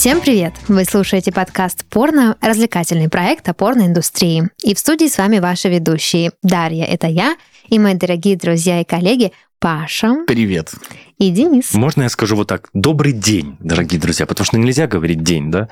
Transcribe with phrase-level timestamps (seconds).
[0.00, 0.54] Всем привет!
[0.66, 4.48] Вы слушаете подкаст «Порно»– развлекательный проект о порноиндустрии.
[4.64, 7.36] И в студии с вами ваши ведущие Дарья– это я,
[7.68, 10.24] и мои дорогие друзья и коллеги Паша.
[10.26, 10.72] Привет.
[11.18, 11.74] И Денис.
[11.74, 12.70] Можно я скажу вот так?
[12.72, 15.68] Добрый день, дорогие друзья, потому что нельзя говорить день, да?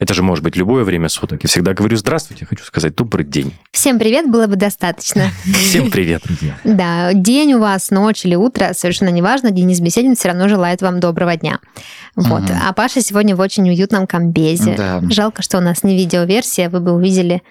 [0.00, 1.44] Это же может быть любое время суток.
[1.44, 3.54] Я всегда говорю здравствуйте, хочу сказать добрый день.
[3.70, 5.30] Всем привет, было бы достаточно.
[5.44, 6.58] Всем привет, друзья.
[6.64, 9.52] Да, день у вас, ночь или утро, совершенно неважно.
[9.52, 11.60] Денис Беседин все равно желает вам доброго дня.
[12.16, 12.42] Вот.
[12.50, 15.00] А Паша сегодня в очень уютном комбезе.
[15.10, 17.42] Жалко, что у нас не видеоверсия, вы бы увидели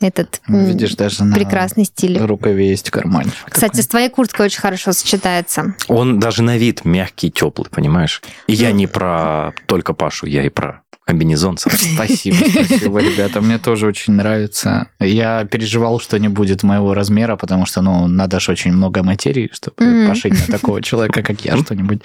[0.00, 2.18] этот Видишь, даже на прекрасный стиль.
[2.18, 3.34] рукаве есть карманчик.
[3.48, 5.74] Кстати, с твоей курткой очень хорошо сочетается.
[5.88, 8.22] Он даже на вид мягкий, теплый, понимаешь?
[8.46, 8.76] И я Ну.
[8.76, 11.56] не про только Пашу, я и про комбинезон.
[11.94, 13.40] Спасибо, спасибо, ребята.
[13.40, 14.88] Мне тоже очень нравится.
[15.00, 19.50] Я переживал, что не будет моего размера, потому что, ну, надо же очень много материи,
[19.52, 22.00] чтобы пошить на такого человека, как я, что-нибудь.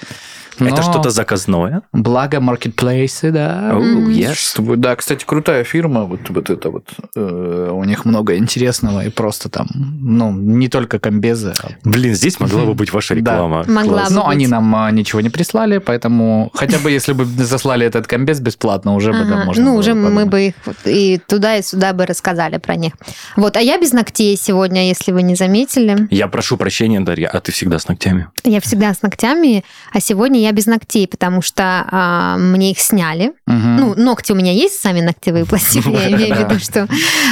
[0.59, 1.83] Это что-то заказное?
[1.93, 3.71] Благо маркетплейсы, да.
[3.73, 4.75] Oh, yes.
[4.75, 9.47] Да, кстати, крутая фирма, вот, вот это вот, э, у них много интересного, и просто
[9.49, 13.19] там, ну, не только комбезы, а Блин, здесь могла бы быть ваша Да.
[13.33, 13.63] реклама.
[13.67, 14.09] Могла Класс.
[14.09, 14.15] бы.
[14.15, 14.31] Но быть.
[14.35, 18.88] они нам а, ничего не прислали, поэтому хотя бы если бы заслали этот комбез бесплатно,
[18.95, 19.29] уже бы Ага.
[19.29, 20.27] там можно Ну, было уже мы подумать.
[20.27, 20.53] бы их
[20.85, 22.93] и туда, и сюда бы рассказали про них.
[23.35, 26.07] Вот, а я без ногтей сегодня, если вы не заметили.
[26.11, 28.27] Я прошу прощения, Дарья, а ты всегда с ногтями?
[28.43, 33.33] Я всегда с ногтями, а сегодня я без ногтей, потому что а, мне их сняли.
[33.45, 33.75] Мгм.
[33.77, 36.87] Ну, ногти у меня есть, сами ногтевые пластины, я имею в виду, что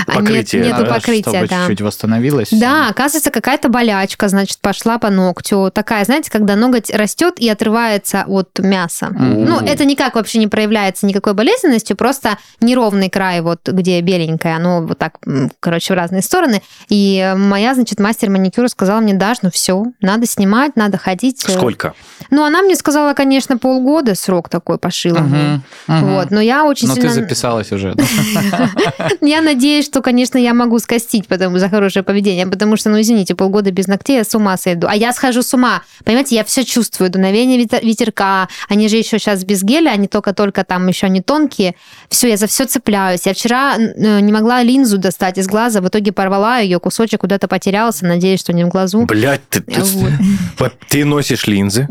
[0.08, 2.50] а, нету покрытия, чуть-чуть восстановилось.
[2.52, 5.72] Да, оказывается, какая-то болячка, значит, пошла по ногтю.
[5.72, 9.10] Такая, знаете, когда ноготь растет и отрывается от мяса.
[9.10, 14.82] Ну, это никак вообще не проявляется никакой болезненностью, просто неровный край, вот где беленькое, оно
[14.82, 15.18] вот так,
[15.60, 16.62] короче, в разные стороны.
[16.90, 21.40] И моя, значит, мастер маникюра сказала мне, Даш, ну все, надо снимать, надо ходить.
[21.42, 21.94] Сколько?
[22.30, 25.22] Ну, она мне сказала, конечно, полгода срок такой пошила.
[25.22, 25.64] Мгм.
[25.88, 26.14] Мгм.
[26.16, 27.14] Вот, но я очень Но ты сильно...
[27.16, 27.96] записалась уже.
[29.22, 33.36] Я надеюсь, что, конечно, я могу скостить потому, за хорошее поведение, потому что, ну, извините,
[33.36, 34.88] полгода без ногтей я с ума сойду.
[34.90, 35.82] А я схожу с ума.
[36.04, 37.10] Понимаете, я все чувствую.
[37.10, 38.48] Дуновение ветер- ветерка.
[38.70, 41.76] Они же еще сейчас без геля, они только-только там еще не тонкие.
[42.10, 43.26] Все, я за все цепляюсь.
[43.26, 47.48] Я вчера э, не могла линзу достать из глаза, в итоге порвала ее, кусочек куда-то
[47.48, 49.06] потерялся, надеюсь, что не в глазу.
[49.06, 49.82] Блять, ты, ты-
[50.60, 50.74] Вот.
[50.90, 51.88] ты носишь линзы?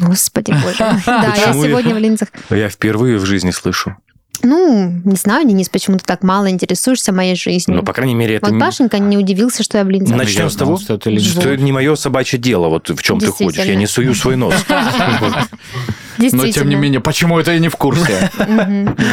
[0.00, 1.00] Господи боже.
[1.06, 2.28] Да, я сегодня в линзах.
[2.50, 3.96] Я впервые в жизни слышу.
[4.42, 7.76] Ну, не знаю, Денис, почему ты так мало интересуешься моей жизнью.
[7.76, 10.16] Ну, по крайней мере, это Вот Пашенька не удивился, что я в линзах.
[10.16, 11.28] Начнем Я с того, что линзы.
[11.40, 13.62] что это не мое собачье дело, вот в чем ты ходишь.
[13.64, 14.54] Я не сую свой нос.
[16.18, 18.30] Но тем не менее, почему это я не в курсе?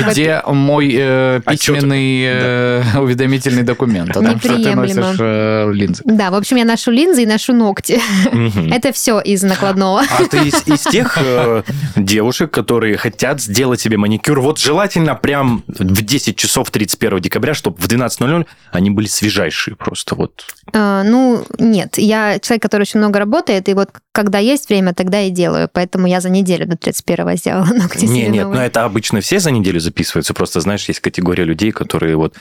[0.09, 1.75] Где мой э, Отчет.
[1.75, 6.03] письменный э, уведомительный документ о том, что ты носишь э, линзы?
[6.05, 7.99] Да, в общем, я ношу линзы и ношу ногти.
[8.71, 10.03] Это все из накладного.
[10.17, 11.17] А ты из, тех
[11.95, 17.77] девушек, которые хотят сделать себе маникюр, вот желательно прям в 10 часов 31 декабря, чтобы
[17.79, 20.45] в 12.00 они были свежайшие просто вот.
[20.73, 25.21] А, Ну, нет, я человек, который очень много работает, и вот когда есть время, тогда
[25.21, 25.69] и делаю.
[25.71, 28.59] Поэтому я за неделю до 31 сделала ногти Не, нет, новые.
[28.59, 30.33] но это обычно все за неделю записываются.
[30.33, 32.33] Просто, знаешь, есть категория людей, которые вот,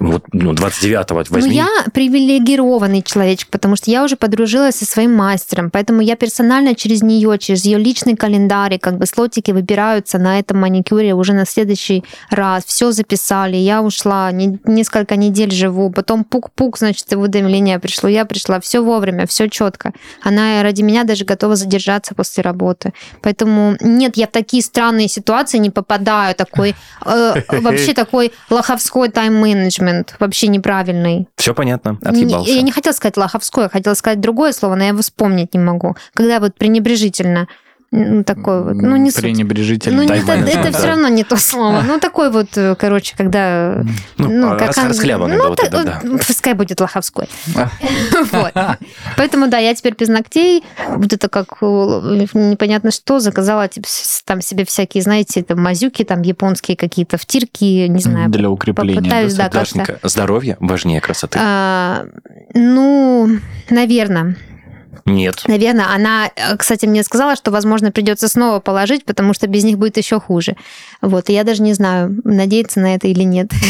[0.00, 1.54] вот ну, 29-го Ну, возьми.
[1.54, 7.02] я привилегированный человечек, потому что я уже подружилась со своим мастером, поэтому я персонально через
[7.02, 12.04] нее, через ее личный календарь, как бы слотики выбираются на этом маникюре уже на следующий
[12.30, 12.64] раз.
[12.66, 18.58] Все записали, я ушла, не- несколько недель живу, потом пук-пук, значит, уведомление пришло, я пришла,
[18.60, 19.92] все вовремя, все четко.
[20.22, 22.92] Она ради меня даже готова задержаться после работы.
[23.20, 26.74] Поэтому нет, я в такие странные ситуации не попадаю, такой
[27.04, 31.28] э, вообще такой лоховской тайм-менеджмент, вообще неправильный.
[31.36, 32.50] Все понятно, отъебался.
[32.50, 35.60] Я не хотела сказать лоховской, я хотела сказать другое слово, но я его вспомнить не
[35.60, 35.96] могу.
[36.14, 37.46] Когда вот пренебрежительно
[37.94, 39.10] ну, такой вот, ну не.
[39.10, 40.06] Пренебрежительный.
[40.06, 40.78] Ну, не это да.
[40.78, 41.82] все равно не то слово.
[41.86, 43.84] Ну, такой вот, э, короче, когда...
[44.16, 46.00] Ну, а, рас- он- ну, да, вот это, да.
[46.02, 47.28] вот, Пускай будет лоховской.
[47.54, 47.68] А.
[48.32, 48.52] Вот.
[49.18, 53.86] Поэтому, да, я теперь без ногтей, вот это как э, непонятно что, заказала типа,
[54.24, 58.30] там себе всякие, знаете, там мазюки там японские какие-то, втирки, не знаю.
[58.30, 59.28] Для укрепления.
[59.36, 60.08] да, да, как-то.
[60.08, 61.38] Здоровье важнее красоты.
[61.42, 62.06] А,
[62.54, 63.38] ну,
[63.68, 64.36] наверное.
[65.04, 65.42] Нет.
[65.46, 69.78] Наверное, она, э, кстати, мне сказала, что, возможно, придется снова положить, потому что без них
[69.78, 70.56] будет еще хуже.
[71.00, 73.50] Вот, и я даже не знаю, надеяться на это или нет.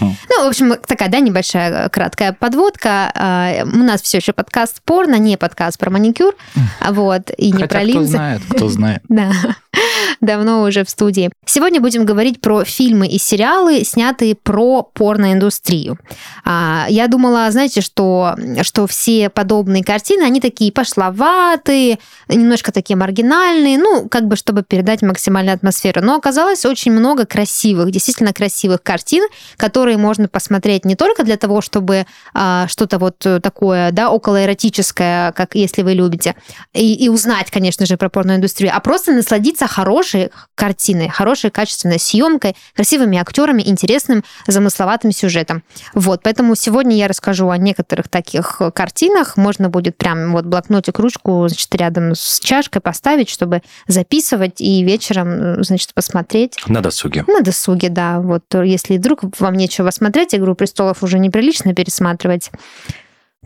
[0.00, 3.10] Ну, в общем, такая, да, небольшая э, краткая подводка.
[3.14, 6.34] А, У нас все еще подкаст порно, не подкаст про маникюр,
[6.80, 8.12] а вот, и не про кто линзы.
[8.12, 9.02] знает, кто знает.
[9.08, 9.32] Да,
[10.20, 11.30] давно уже в студии.
[11.46, 15.98] Сегодня будем говорить про фильмы и сериалы, снятые про порноиндустрию.
[16.44, 23.78] А, Я думала, знаете, что, что все подобные картины, они такие пошловатые, немножко такие маргинальные,
[23.78, 26.02] ну, как бы, чтобы передать максимальную атмосферу.
[26.02, 29.24] Но оказалось очень много красивых, действительно красивых картин,
[29.56, 35.54] которые можно посмотреть не только для того, чтобы а, что-то вот такое, да, околоэротическое, как
[35.54, 36.34] если вы любите,
[36.74, 42.56] и, и узнать, конечно же, про порноиндустрию, а просто насладиться хорошей картиной, хорошей качественной съемкой,
[42.74, 45.62] красивыми актерами, интересным, замысловатым сюжетом.
[45.94, 49.36] Вот, поэтому сегодня я расскажу о некоторых таких картинах.
[49.36, 55.62] Можно будет прям вот блокнотик, ручку, значит, рядом с чашкой поставить, чтобы записывать и вечером,
[55.62, 56.58] значит, посмотреть.
[56.66, 57.24] На досуге.
[57.26, 58.20] На досуге, да.
[58.20, 62.50] Вот если вдруг вам нечего смотреть, «Игру престолов» уже неприлично пересматривать.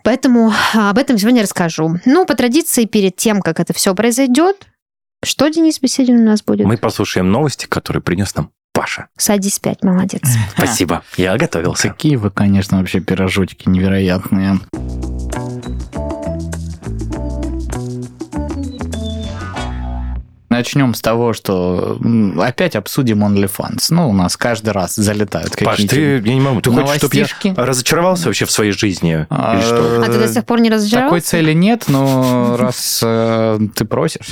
[0.02, 1.98] Поэтому об этом сегодня расскажу.
[2.04, 4.66] Ну, по традиции, перед тем, как это все произойдет,
[5.24, 6.66] что, Денис Беседин, у нас будет?
[6.66, 9.06] Мы послушаем новости, которые принес нам Паша.
[9.16, 10.22] Садись пять, молодец.
[10.56, 11.88] Спасибо, я готовился.
[11.88, 14.58] Какие вы, конечно, вообще пирожочки невероятные.
[20.54, 21.98] Начнем с того, что
[22.38, 23.86] опять обсудим OnlyFans.
[23.90, 27.16] Ну, у нас каждый раз залетают какие-то Паш, ты, я не могу, ты хочешь, чтобы
[27.16, 29.26] я разочаровался вообще в своей жизни?
[29.30, 30.00] А, Или что?
[30.00, 31.08] а ты до сих пор не разочаровался?
[31.08, 34.28] Такой цели нет, но раз э, ты просишь.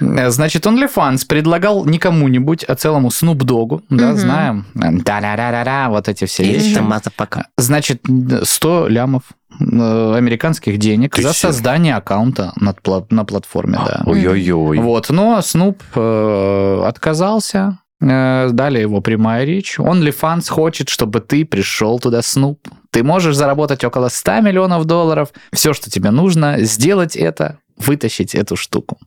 [0.00, 4.18] Значит, OnlyFans предлагал не кому-нибудь, а целому Snoop Dogg, да, угу.
[4.18, 4.66] знаем.
[4.74, 6.74] Да-да-да-да, вот эти все вещи.
[7.56, 8.02] Значит,
[8.42, 9.22] 100 лямов
[9.60, 11.48] американских денег Ты за все?
[11.48, 12.74] создание аккаунта на,
[13.10, 14.02] на платформе, да.
[14.06, 14.78] Ой-ой-ой.
[14.78, 19.78] Вот, но Снуп э, отказался, э, дали его прямая речь.
[19.78, 22.60] OnlyFans хочет, чтобы ты пришел туда, Снуп.
[22.90, 25.30] Ты можешь заработать около 100 миллионов долларов.
[25.52, 28.98] Все, что тебе нужно, сделать это вытащить эту штуку.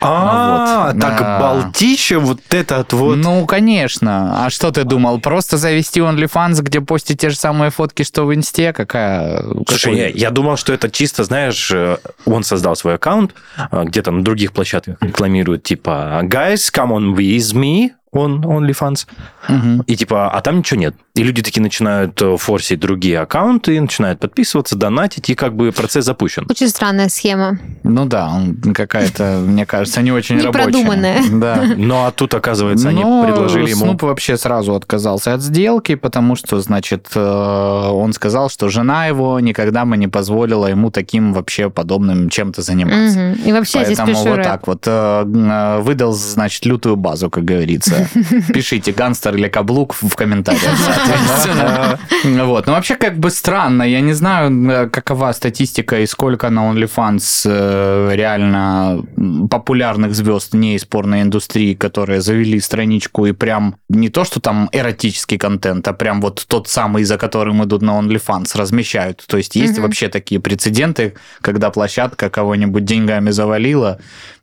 [0.00, 3.16] А, ну так Балтича вот этот вот.
[3.16, 4.44] Ну, конечно.
[4.44, 5.20] А что ты думал?
[5.20, 8.72] Просто завести OnlyFans, где постить те же самые фотки, что в Инсте?
[8.72, 9.44] Какая...
[9.66, 13.34] Слушай, я думал, что это чисто, знаешь, э, он создал свой аккаунт,
[13.70, 19.06] э, где-то на других площадках рекламирует, типа, guys, come on with me, он OnlyFans.
[19.48, 19.84] Угу.
[19.86, 20.94] И типа, а там ничего нет.
[21.14, 26.04] И люди такие начинают э, форсить другие аккаунты, начинают подписываться, донатить, и как бы процесс
[26.04, 26.46] запущен.
[26.48, 27.58] Очень странная схема.
[27.82, 28.40] Ну да,
[28.72, 30.66] какая-то, мне кажется, не очень рабочая.
[30.66, 31.22] Непродуманная.
[31.32, 31.64] Да.
[31.76, 33.86] Ну а тут, оказывается, они предложили ему...
[33.86, 39.40] Снуп вообще сразу отказался от сделки, потому что, значит, э, он сказал, что жена его
[39.40, 43.32] никогда бы не позволила ему таким вообще подобным чем-то заниматься.
[43.44, 47.97] И вообще Поэтому вот так вот э, выдал, значит, лютую базу, как говорится.
[48.52, 51.98] Пишите гангстер или каблук в комментариях, соответственно.
[52.46, 52.66] Вот.
[52.66, 53.82] Ну, вообще, как бы странно.
[53.82, 59.04] Я не знаю, какова статистика и сколько на OnlyFans э, реально
[59.50, 64.68] популярных звезд не из порной индустрии, которые завели страничку и прям не то, что там
[64.72, 69.24] эротический контент, а прям вот тот самый, за которым идут на OnlyFans, размещают.
[69.26, 73.98] То есть есть вообще такие прецеденты, когда площадка кого-нибудь деньгами завалила,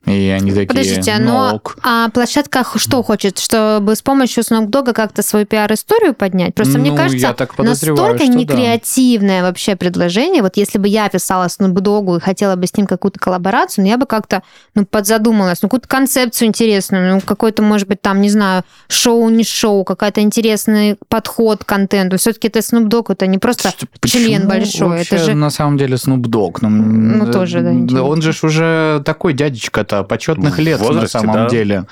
[0.06, 3.40] и они такие, Подождите, ну, но а площадка что хочет?
[3.40, 6.54] Чтобы с помощью Snoop Dogg как-то свою пиар-историю поднять?
[6.54, 9.48] Просто ну, мне кажется, настолько некреативное да.
[9.48, 10.44] вообще предложение.
[10.44, 13.90] Вот если бы я писала Snoop Dogg и хотела бы с ним какую-то коллаборацию, ну,
[13.90, 14.44] я бы как-то
[14.76, 15.64] ну, подзадумалась.
[15.64, 20.22] Ну, какую-то концепцию интересную, ну, какой-то, может быть, там, не знаю, шоу, не шоу, какой-то
[20.22, 22.18] интересный подход к контенту.
[22.18, 24.88] Все-таки это Snoop Dogg, это не просто Почему член большой.
[24.90, 25.34] Вообще, это же...
[25.34, 26.58] на самом деле Snoop Dogg.
[26.62, 28.04] Ну, ну тоже, да.
[28.04, 31.50] Он же уже такой дядечка-то почетных лет возрасте, на самом да.
[31.50, 31.86] деле.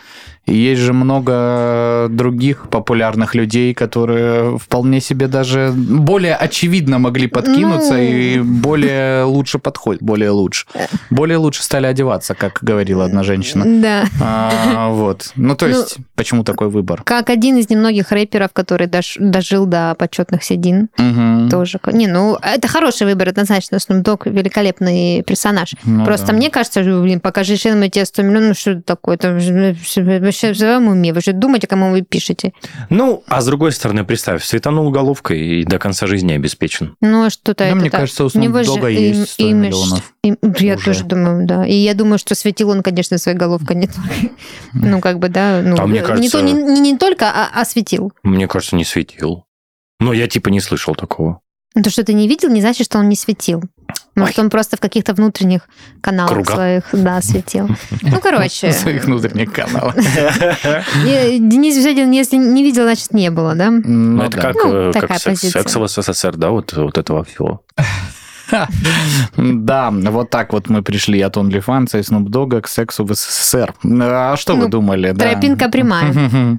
[0.45, 7.93] И есть же много других популярных людей, которые вполне себе даже более очевидно могли подкинуться
[7.93, 7.99] ну...
[7.99, 10.65] и более лучше подходят, более лучше.
[11.09, 13.63] Более лучше стали одеваться, как говорила одна женщина.
[13.81, 14.05] Да.
[14.21, 15.31] А, вот.
[15.35, 17.03] Ну, то ну, есть, ну, почему такой выбор?
[17.03, 20.89] Как один из немногих рэперов, который дожил до почетных седин.
[20.97, 21.49] Угу.
[21.49, 21.79] Тоже.
[21.91, 23.77] Не, ну, это хороший выбор, однозначно.
[23.77, 25.73] Snoop Dogg великолепный персонаж.
[25.85, 26.33] Ну, Просто да.
[26.33, 29.15] мне кажется, блин, покажи член, тебе 100 миллионов, ну, что это такое?
[29.15, 29.33] Это
[30.33, 31.13] вообще в своем уме.
[31.13, 32.53] Вы же думаете, кому вы пишете.
[32.89, 36.95] Ну, а с другой стороны, представь, светанул головкой и до конца жизни обеспечен.
[37.01, 38.01] Ну, а что-то это мне так.
[38.01, 40.13] кажется, у Снупдога есть 100 им, миллионов.
[40.23, 40.85] Им, я Уже.
[40.85, 41.65] тоже думаю, да.
[41.65, 44.33] И я думаю, что светил он, конечно, своей головкой не только.
[44.73, 45.61] Ну, как бы, да.
[45.63, 46.41] Ну, а мне кажется...
[46.41, 48.11] Не, не, не только, а, а светил.
[48.23, 49.45] Мне кажется, не светил.
[49.99, 51.39] Но я типа не слышал такого.
[51.81, 53.63] То, что ты не видел, не значит, что он не светил.
[54.15, 54.43] Может, Ой.
[54.43, 55.61] он просто в каких-то внутренних
[56.01, 56.53] каналах Круга.
[56.53, 57.69] своих, да, светил.
[58.01, 58.69] Ну, короче.
[58.69, 59.95] В своих внутренних каналах.
[61.03, 63.71] Денис Взядин, если не видел, значит, не было, да?
[63.71, 67.63] Ну, это как, ну, э, как секс, секс в СССР, да, вот этого всего.
[69.37, 73.73] Да, вот так вот мы пришли от OnlyFans и Snoop Dogg к сексу в СССР.
[74.01, 75.11] А что вы Ну, думали?
[75.11, 75.31] Да.
[75.31, 76.13] Тропинка прямая.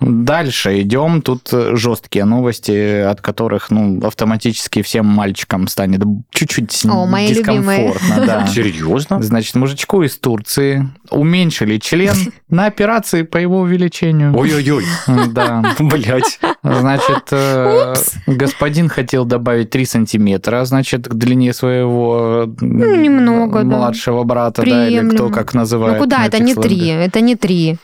[0.00, 1.22] Дальше идем.
[1.22, 7.88] Тут жесткие новости, от которых ну, автоматически всем мальчикам станет чуть-чуть О, мои любимые.
[7.88, 8.26] дискомфортно.
[8.26, 8.46] да.
[8.54, 9.22] Серьезно?
[9.22, 12.16] Значит, мужичку из Турции уменьшили член
[12.48, 14.36] на операции по его увеличению.
[14.36, 14.84] Ой-ой-ой.
[15.34, 15.74] Да.
[15.78, 16.38] Блять.
[16.62, 17.94] Значит, э,
[18.26, 23.76] господин хотел добавить 3 сантиметра, значит, длине своего Ну, немного, да.
[23.76, 25.34] младшего брата, да, или кто Приемлемо.
[25.34, 25.94] как называет.
[25.96, 26.26] Ну куда?
[26.26, 26.64] Это не сленгах.
[26.64, 26.86] три.
[26.88, 27.76] Это не три.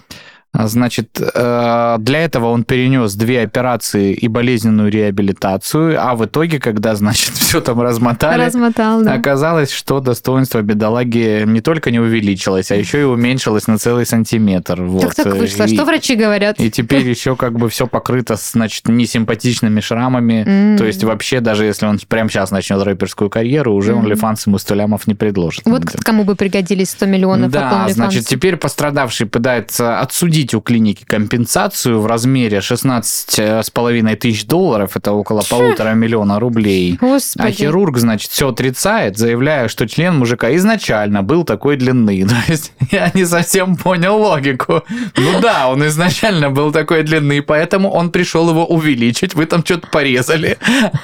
[0.52, 6.58] А, Значит, э, для этого он перенес две операции и болезненную реабилитацию, а в итоге,
[6.58, 9.14] когда, значит, все там размотали, Размотал, да.
[9.14, 14.82] оказалось, что достоинство бедолаги не только не увеличилось, а еще и уменьшилось на целый сантиметр.
[14.82, 15.02] Вот.
[15.02, 15.64] Так так вышло.
[15.64, 16.58] И- Что врачи говорят?
[16.58, 20.76] И теперь еще как бы все покрыто, значит, несимпатичными шрамами.
[20.76, 24.06] То есть вообще, даже если он прямо сейчас начнет рэперскую карьеру, уже Мгм.
[24.06, 25.62] OnlyFans ему 100 лямов не предложит.
[25.64, 32.00] Вот кому бы пригодились 100 миллионов Да, значит, теперь пострадавший пытается отсудить у клиники компенсацию
[32.00, 36.98] в размере 16,5 тысяч долларов, это около полутора миллиона рублей.
[37.00, 37.46] Господи.
[37.46, 42.26] А хирург, значит, все отрицает, заявляя, что член мужика изначально был такой длины.
[42.28, 44.82] То есть я не совсем понял логику.
[45.16, 49.88] Ну да, он изначально был такой длины, поэтому он пришел его увеличить, вы там что-то
[49.88, 50.58] порезали.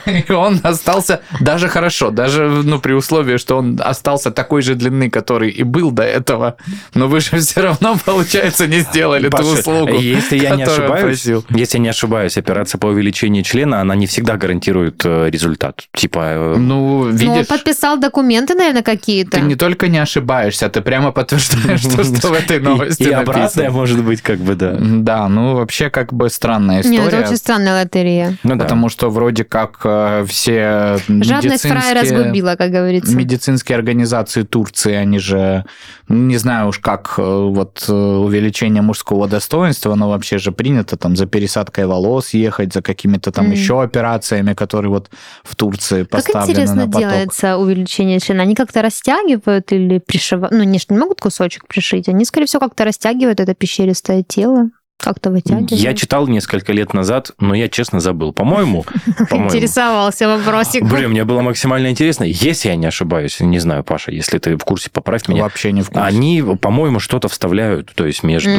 [0.07, 5.11] И он остался даже хорошо, даже ну, при условии, что он остался такой же длины,
[5.11, 6.57] который и был до этого.
[6.95, 9.93] Но вы же все равно, получается, не сделали ту Паша, услугу.
[9.95, 11.45] если я не ошибаюсь, просил.
[11.51, 15.85] если я не ошибаюсь, операция по увеличению члена, она не всегда гарантирует э, результат.
[15.95, 19.33] Типа, э, Ну, Ну, он видишь, подписал документы, наверное, какие-то.
[19.33, 23.13] ты не только не ошибаешься, ты прямо подтверждаешь то, что в этой новости и, и
[23.13, 24.77] обратное может быть, как бы, да.
[24.81, 27.25] Да, ну вообще как бы странная Нет, это история.
[27.27, 28.37] очень странная лотерея.
[28.43, 28.59] Ну.
[28.59, 33.15] Потому что вроде как э, все Жадность фрая медицинские- разгубила, как говорится.
[33.17, 35.65] Медицинские организации Турции, они же,
[36.09, 41.25] ну, не знаю уж как, вот увеличение мужского достоинства, но вообще же принято там за
[41.25, 43.55] пересадкой волос ехать, за какими-то там Мгм.
[43.55, 45.09] еще операциями, которые вот
[45.43, 47.01] в Турции Как поставлены интересно на поток.
[47.01, 48.43] делается увеличение члена?
[48.43, 50.53] Они как-то растягивают или пришивают?
[50.53, 52.09] Ну, они же не могут кусочек пришить.
[52.09, 54.69] Они, скорее всего, как-то растягивают это пещеристое тело.
[54.99, 55.73] Как-то вытягивают.
[55.73, 58.33] Я читал несколько лет назад, но я честно забыл.
[58.33, 58.85] По-моему,
[59.31, 59.51] по-моему.
[59.51, 60.85] Интересовался вопросик.
[60.85, 62.25] Блин, мне было максимально интересно.
[62.25, 65.43] Если я не ошибаюсь, не знаю, Паша, если ты в курсе, поправь меня.
[65.43, 66.03] Вообще не в курсе.
[66.03, 68.51] Они, по-моему, что-то вставляют, то есть между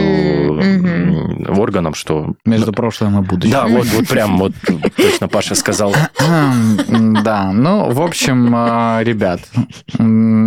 [1.49, 2.35] органом, что...
[2.45, 3.51] Между прошлым и будущим.
[3.51, 4.53] Да, вот, вот прям, вот
[4.95, 5.93] точно Паша сказал.
[6.19, 9.41] Да, ну, в общем, э, ребят.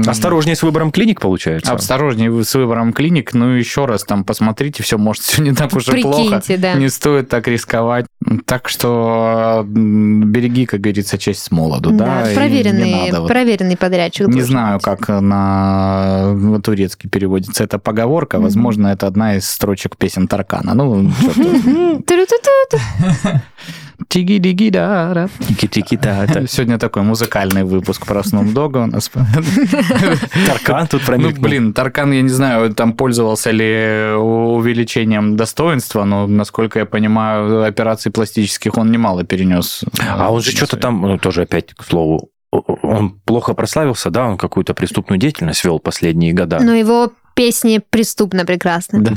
[0.08, 1.72] Осторожнее с выбором клиник, получается.
[1.72, 3.34] Осторожнее с выбором клиник.
[3.34, 6.18] Ну, еще раз там посмотрите, все может все не так уж и плохо.
[6.22, 6.74] Прикиньте, да.
[6.74, 8.06] Не стоит так рисковать.
[8.44, 12.28] Так что береги, как говорится, честь с молоду, да.
[12.28, 14.28] не проверенный, надо вот- проверенный подрядчик.
[14.28, 14.84] Не знаю, быть.
[14.84, 18.36] как на турецкий переводится эта поговорка.
[18.36, 18.44] Мгм.
[18.44, 20.74] Возможно, это одна из строчек песен Таркана.
[20.74, 21.10] Ну,
[24.08, 24.40] его знает.
[24.40, 24.48] Мгм.
[24.48, 24.48] Ту-ру-ту-ту.
[24.48, 25.28] Тиги-диги-да-да.
[25.48, 26.24] Тики-тики-та.
[26.24, 29.10] это Сегодня такой музыкальный выпуск про Snoop Dogg у нас.
[30.46, 31.42] Таркан тут Ну, промелькнул.
[31.42, 38.10] блин, Таркан, я не знаю, там пользовался ли увеличением достоинства, но, насколько я понимаю, операций
[38.12, 39.84] пластических он немало перенес.
[40.08, 44.36] А он же что-то там, ну, тоже опять, к слову, он плохо прославился, да, он
[44.36, 46.58] какую-то преступную деятельность вел последние года.
[46.60, 49.00] Но его песни преступно прекрасны.
[49.00, 49.12] Да.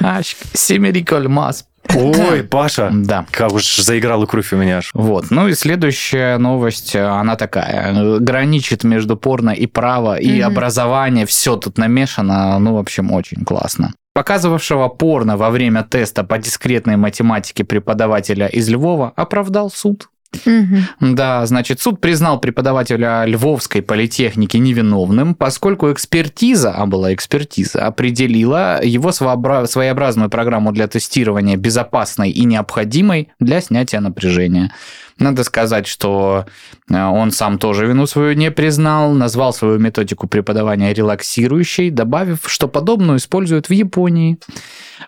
[0.00, 1.66] Аш, Семериколь Мас.
[1.94, 3.26] Ой, Паша, Да.
[3.30, 4.90] как уж заиграла кровь у меня аж.
[4.94, 5.26] Вот.
[5.30, 8.18] Ну и следующая новость, э, она такая.
[8.20, 10.46] Граничит между порно и право, и Мгм.
[10.46, 11.26] образование.
[11.26, 12.58] Все тут намешано.
[12.58, 13.92] Ну, в общем, очень классно.
[14.14, 20.08] Показывавшего порно во время теста по дискретной математике преподавателя из Львова оправдал суд.
[20.44, 21.14] Мгм.
[21.14, 29.10] Да, значит, суд признал преподавателя Львовской политехники невиновным, поскольку экспертиза, а была экспертиза, определила его
[29.10, 34.72] своеобра- своеобразную программу для тестирования безопасной и необходимой для снятия напряжения.
[35.18, 36.46] Надо сказать, что
[36.90, 42.66] э, он сам тоже вину свою не признал, назвал свою методику преподавания релаксирующей, добавив, что
[42.66, 44.38] подобную используют в Японии.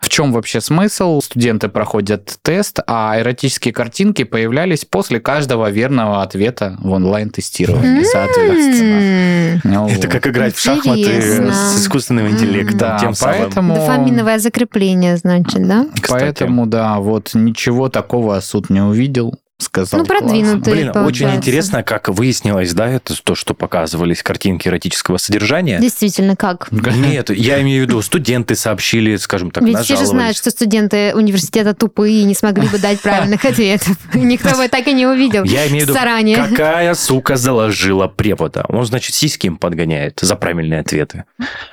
[0.01, 1.21] В чем вообще смысл?
[1.21, 9.61] Студенты проходят тест, а эротические картинки появлялись после каждого верного ответа в онлайн-тестировании, соответственно.
[9.65, 11.53] Ну, Это как играть в шахматы Интересно.
[11.53, 12.79] с искусственным интеллектом.
[12.79, 13.75] Да, тем поэтому...
[13.75, 15.87] Дофаминовое закрепление, значит, да?
[15.95, 16.23] Кстати.
[16.23, 19.35] Поэтому, да, вот ничего такого суд не увидел.
[19.59, 20.01] Сказал.
[20.01, 20.55] Ну, продвинутый.
[20.55, 20.71] классно.
[20.73, 21.37] Блин, очень получается.
[21.37, 25.79] интересно, как выяснилось, да, это то, что показывались картинки эротического содержания.
[25.81, 26.71] Действительно, как?
[26.71, 31.15] Нет, я имею в виду, студенты сообщили, скажем так, Ведь все же знают, что студенты
[31.15, 33.97] университета тупые и не смогли бы дать правильных ответов.
[34.15, 36.37] Никто бы так и не увидел Я имею в виду, заранее.
[36.37, 38.65] какая сука заложила препода?
[38.69, 41.25] Он, значит, сиськи им подгоняет за правильные ответы.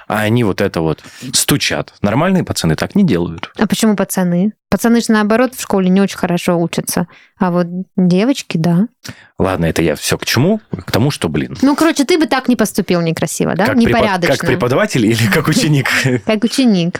[0.08, 1.94] А они вот это вот стучат.
[2.02, 3.52] Нормальные пацаны так не делают.
[3.58, 4.54] А почему пацаны?
[4.74, 7.06] Пацаны же, наоборот, в школе не очень хорошо учатся.
[7.38, 8.88] А вот девочки, да.
[9.38, 10.62] Ладно, это я все к чему?
[10.72, 13.66] К тому, что, блин, Ну, короче, ты бы так не поступил некрасиво, да?
[13.66, 14.36] как, препод- Непорядочно.
[14.38, 15.88] как преподаватель или как ученик?
[16.26, 17.00] Как ученик.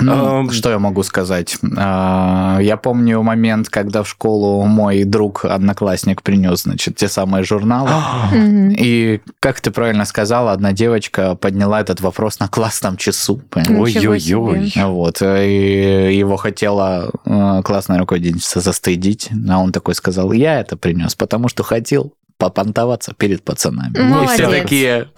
[0.00, 1.58] Ну, что я могу сказать?
[1.76, 7.90] А, Я помню момент, когда в школу мой друг, одноклассник, принес, значит, те самые журналы.
[8.78, 13.42] И, как ты правильно сказала, одна девочка подняла этот вопрос на классном часу.
[13.54, 14.72] Ой-ой-ой.
[14.76, 21.48] Вот, и его хотела классная руководительница застыдить, а он такой сказал, я это принес, потому
[21.48, 23.96] что хотел попонтоваться перед пацанами.
[23.96, 24.32] И Молодец.
[24.32, 25.08] все такие,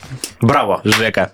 [0.40, 0.80] Браво!
[0.82, 1.32] Жека,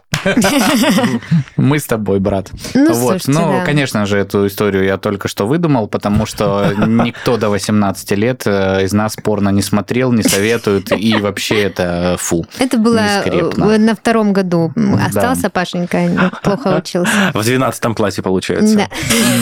[1.57, 2.51] мы с тобой, брат.
[2.75, 3.65] Ну, вот, слушайте, ну, да.
[3.65, 8.85] конечно же, эту историю я только что выдумал, потому что никто до 18 лет э,
[8.85, 12.47] из нас порно не смотрел, не советует, и вообще это фу.
[12.59, 13.79] Это было э, Нескрепно.
[13.79, 14.73] на втором году.
[14.75, 15.07] Да.
[15.07, 17.31] Остался Пашенька, плохо учился.
[17.35, 18.77] В 12 классе получается.
[18.77, 18.89] Да.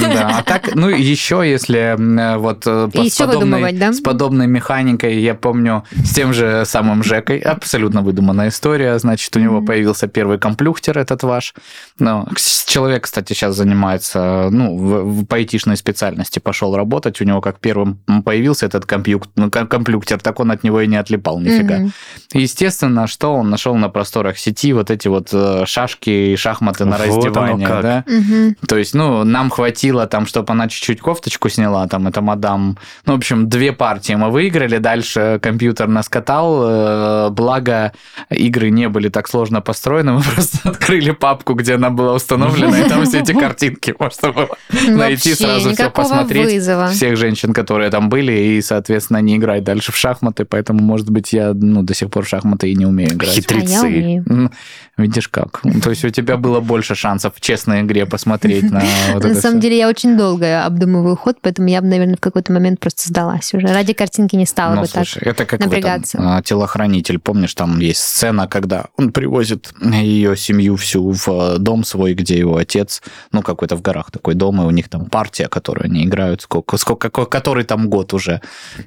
[0.01, 1.97] Да, а так, ну, еще если
[2.37, 3.93] вот э, с еще выдумывать, да?
[3.93, 9.41] с подобной механикой, я помню, с тем же самым Жекой, абсолютно выдуманная история, значит, у
[9.41, 10.39] него появился первый
[10.77, 11.55] комплюхтер этот ваш.
[11.99, 12.27] Ну,
[12.67, 17.99] человек, кстати, сейчас занимается, ну, в, в поэтичной специальности пошел работать, у него как первым
[18.25, 21.79] появился этот компьюк- ну, ком- комплюктер, так он от него и не отлипал нифига.
[21.79, 21.93] Мгм.
[22.35, 26.97] Естественно, что он нашел на просторах сети вот эти вот э, шашки и шахматы на
[26.99, 28.05] Вот раздевание, да?
[28.07, 28.57] Мгм.
[28.69, 32.79] То есть, ну, нам хватило там, чтобы она чуть-чуть кофточку сняла, там, это мадам.
[33.07, 37.93] Ну, в общем, две партии мы выиграли, дальше компьютер нас катал, э, благо
[38.31, 42.89] игры не были так сложно построены, мы просто открыли папку, где она была установлена, и
[42.89, 44.49] там все эти картинки можно было
[44.89, 46.53] найти, сразу все посмотреть.
[46.53, 46.89] вызова.
[46.89, 51.33] Всех женщин, которые там были, и, соответственно, не играть дальше в шахматы, поэтому, может быть,
[51.33, 53.31] я, ну, до сих пор в шахматы и не умею играть.
[53.31, 54.23] А Хитрецы.
[54.29, 54.51] М,
[54.97, 55.61] Видишь как.
[55.83, 58.81] То есть у тебя было больше шансов в честной игре посмотреть на
[59.13, 62.21] вот На это самом деле я очень долго обдумываю ход, поэтому я бы, наверное, в
[62.21, 63.67] какой-то момент просто сдалась уже.
[63.67, 65.05] Ради картинки не стала Ну, бы так.
[65.21, 66.17] это как напрягаться.
[66.19, 67.19] а, телохранитель.
[67.19, 72.39] Помнишь, там есть сцена, когда он привозит ее семью всю в э, дом свой, где
[72.39, 76.05] его отец, ну, какой-то в горах такой дом, и у них там партия, которую они
[76.05, 78.41] играют, сколько, сколько, который там год уже,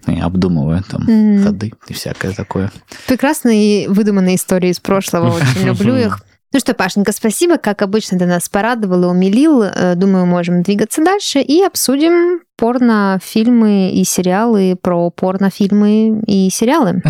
[0.07, 1.43] и обдумывают там Мгм.
[1.43, 2.71] ходы и всякое такое.
[3.07, 6.19] Прекрасные выдуманные истории из прошлого, очень люблю их.
[6.51, 7.57] Ну что, Пашенька, спасибо.
[7.57, 9.61] Как обычно, ты нас порадовал и умилил.
[9.61, 17.03] Э, Думаю, можем двигаться дальше и обсудим порнофильмы и сериалы про порнофильмы и сериалы.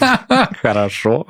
[0.60, 1.24] Хорошо.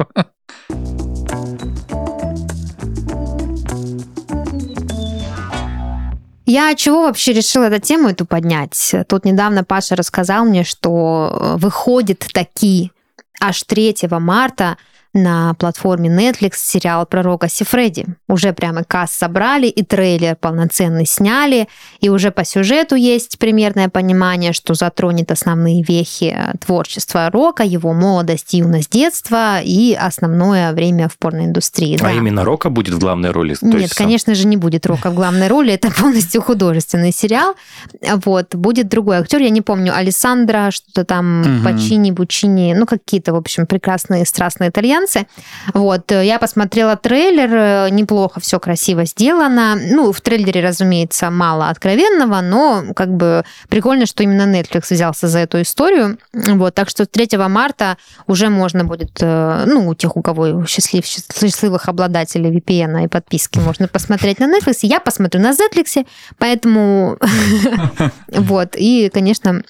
[6.52, 8.94] Я чего вообще решила эту тему эту поднять?
[9.08, 12.92] Тут недавно Паша рассказал мне, что э, выходит таки
[13.40, 14.76] аж 3 марта
[15.14, 18.06] на платформе Netflix сериал про Рока Сифреди.
[18.28, 21.68] Уже прямо касс собрали, и трейлер полноценный сняли,
[22.00, 27.92] и уже по сюжету есть примерное понимание, что затронет основные вехи э, творчества Рока, его
[27.92, 31.96] молодость, юность, детство и основное время в порноиндустрии.
[32.00, 32.12] А да.
[32.12, 33.54] именно Рока будет в главной роли?
[33.54, 35.72] То Нет, есть, конечно же, не будет Рока в главной роли.
[35.74, 37.54] Это полностью художественный сериал.
[38.24, 38.54] Вот.
[38.54, 41.64] Будет другой актер, я не помню, Алессандро, что-то там, Мгм.
[41.64, 45.01] Пачини, Бучини, ну, какие-то, в общем, прекрасные, страстные итальянцы.
[45.74, 46.10] Вот.
[46.12, 49.76] э, Я посмотрела трейлер, э, неплохо все красиво сделано.
[49.76, 55.40] Ну, в трейлере, разумеется, мало откровенного, но как бы прикольно, что именно Netflix взялся за
[55.40, 56.18] эту историю.
[56.32, 56.74] Вот.
[56.74, 61.88] Так что 3 марта уже можно будет, э, ну, у тех, у кого счастлив, счастливых
[61.88, 64.78] обладателей VPN и подписки, можно посмотреть на Netflix.
[64.82, 66.06] Я посмотрю на Netflix,
[66.38, 67.18] поэтому
[68.28, 68.76] вот.
[68.76, 69.62] И, конечно,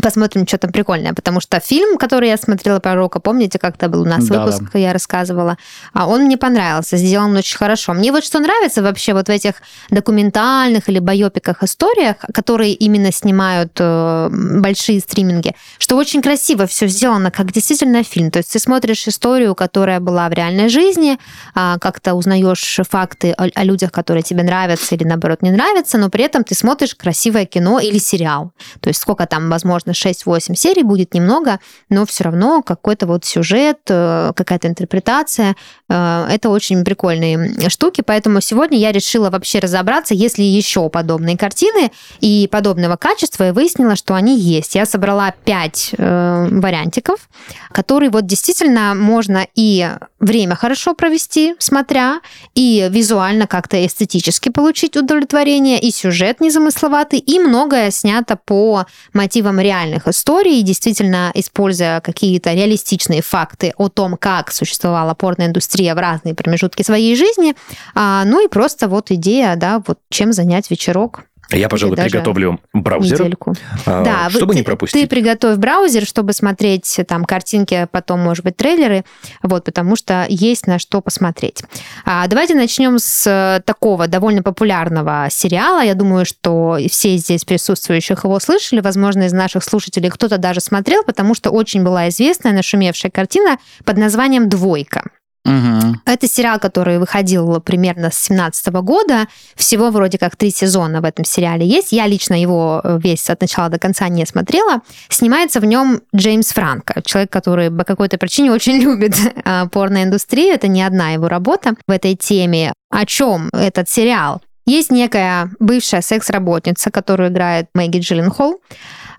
[0.00, 4.02] Посмотрим, что там прикольное, потому что фильм, который я смотрела про Рока, помните, как-то был
[4.02, 4.46] у нас Да-да.
[4.46, 5.58] выпуск, я рассказывала,
[5.92, 7.92] а он мне понравился, сделан очень хорошо.
[7.92, 9.56] Мне вот что нравится вообще вот в этих
[9.90, 17.30] документальных или байопиках историях, которые именно снимают э, большие стриминги, что очень красиво все сделано,
[17.30, 18.30] как действительно фильм.
[18.30, 21.18] То есть ты смотришь историю, которая была в реальной жизни,
[21.54, 26.08] а, как-то узнаешь факты о, о людях, которые тебе нравятся или наоборот не нравятся, но
[26.08, 28.52] при этом ты смотришь красивое кино или сериал.
[28.80, 33.24] То есть сколько там возможностей возможно, 6-8 серий, будет немного, но все равно какой-то вот
[33.24, 35.56] сюжет, э, какая-то интерпретация.
[35.88, 41.36] Э, это очень прикольные штуки, поэтому сегодня я решила вообще разобраться, есть ли еще подобные
[41.36, 41.90] картины
[42.20, 44.74] и подобного качества, и выяснила, что они есть.
[44.74, 47.28] Я собрала 5 э, вариантиков,
[47.72, 49.90] которые вот действительно можно и
[50.20, 52.20] время хорошо провести, смотря,
[52.54, 60.06] и визуально как-то эстетически получить удовлетворение, и сюжет незамысловатый, и многое снято по мотивам реальных
[60.06, 67.16] историй, действительно используя какие-то реалистичные факты о том, как существовала порноиндустрия в разные промежутки своей
[67.16, 67.54] жизни.
[67.94, 71.24] А, ну и просто вот идея, да, вот чем занять вечерок
[71.56, 73.54] я, пожалуй, приготовлю браузер, недельку.
[73.86, 75.00] А, да, чтобы ты, не пропустить.
[75.00, 79.04] Ты приготовь браузер, чтобы смотреть там картинки, потом, может быть, трейлеры,
[79.42, 81.62] вот, потому что есть на что посмотреть.
[82.04, 85.82] А, давайте начнем с такого довольно популярного сериала.
[85.82, 88.80] Я думаю, что все здесь присутствующих его слышали.
[88.80, 93.98] Возможно, из наших слушателей кто-то даже смотрел, потому что очень была известная, нашумевшая картина под
[93.98, 95.04] названием «Двойка».
[95.44, 95.96] Угу.
[96.06, 99.26] Это сериал, который выходил примерно с 17 года.
[99.56, 101.92] Всего вроде как три сезона в этом сериале есть.
[101.92, 104.82] Я лично его э, весь от начала до конца не смотрела.
[105.08, 110.54] Снимается в нем Джеймс Франко, человек, который по какой-то причине очень любит э, порноиндустрию.
[110.54, 112.72] Это не одна его работа в этой теме.
[112.90, 114.42] О чем этот сериал?
[114.64, 118.60] Есть некая бывшая секс-работница, которую играет Мэгги Джилленхол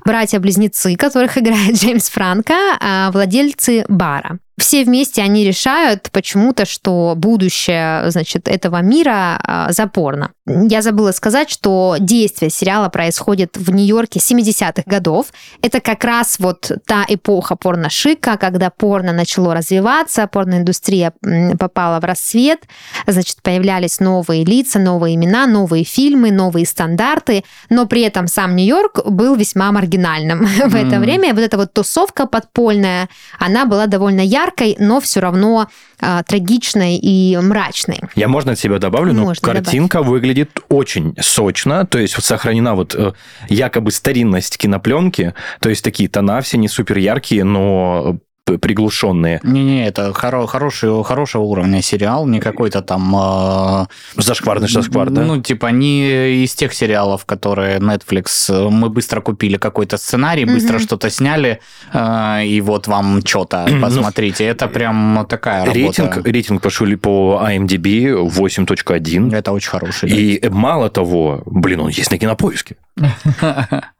[0.05, 8.09] братья-близнецы, которых играет Джеймс Франко, а владельцы бара все вместе они решают почему-то, что будущее,
[8.11, 10.31] значит, этого мира а, запорно.
[10.45, 15.27] Я забыла сказать, что действие сериала происходит в Нью-Йорке 70-х годов.
[15.61, 21.13] Это как раз вот та эпоха порно-шика, когда порно начало развиваться, порноиндустрия
[21.57, 22.59] попала в рассвет,
[23.07, 29.05] значит, появлялись новые лица, новые имена, новые фильмы, новые стандарты, но при этом сам Нью-Йорк
[29.05, 31.33] был весьма маргинальным в это время.
[31.33, 35.67] Вот эта вот тусовка подпольная, она была довольно яркой, яркой, но все равно
[35.99, 37.99] а, трагичной и мрачной.
[38.15, 40.11] Я можно от себя добавлю, но можно картинка добавить.
[40.11, 43.13] выглядит очень сочно, то есть вот сохранена вот э,
[43.49, 49.39] якобы старинность кинопленки, то есть такие тона все не супер яркие, но приглушенные.
[49.43, 53.15] Не-не, это хоро- хороший, хорошего уровня сериал, не какой-то там...
[53.15, 53.85] Э,
[54.17, 55.21] Зашкварный шашквар, да?
[55.21, 58.27] Ну, типа, не из тех сериалов, которые Netflix...
[58.49, 60.83] Э, мы быстро купили какой-то сценарий, быстро mm-hmm.
[60.83, 61.59] что-то сняли,
[61.93, 64.43] э, и вот вам что-то, ну, посмотрите.
[64.45, 66.31] это прям такая рейтинг, работа.
[66.31, 69.33] Рейтинг пошли по IMDb 8.1.
[69.33, 70.09] Это очень хороший.
[70.09, 72.75] И мало того, блин, он есть на кинопоиске.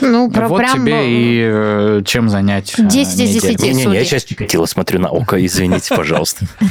[0.00, 0.84] Ну, про, вот прям...
[0.84, 5.00] тебе и э, чем занять 10 из 10, не, не, не, я сейчас Чикатило смотрю
[5.00, 6.46] на око, извините, пожалуйста.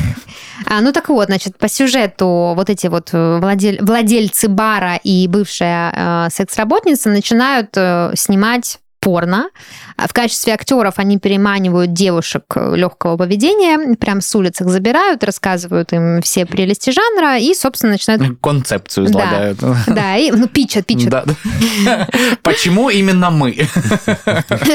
[0.67, 3.77] А, ну так вот, значит, по сюжету вот эти вот э, владель...
[3.81, 9.49] владельцы бара и бывшая э, секс-работница начинают э, снимать порно.
[9.97, 16.47] В качестве актеров они переманивают девушек легкого поведения, прям с улиц забирают, рассказывают им все
[16.47, 18.23] прелести жанра и, собственно, начинают...
[18.41, 19.59] Концепцию излагают.
[19.59, 21.09] Да, да и, ну, пичат, пичат.
[21.09, 21.23] Да.
[22.41, 23.55] Почему именно мы?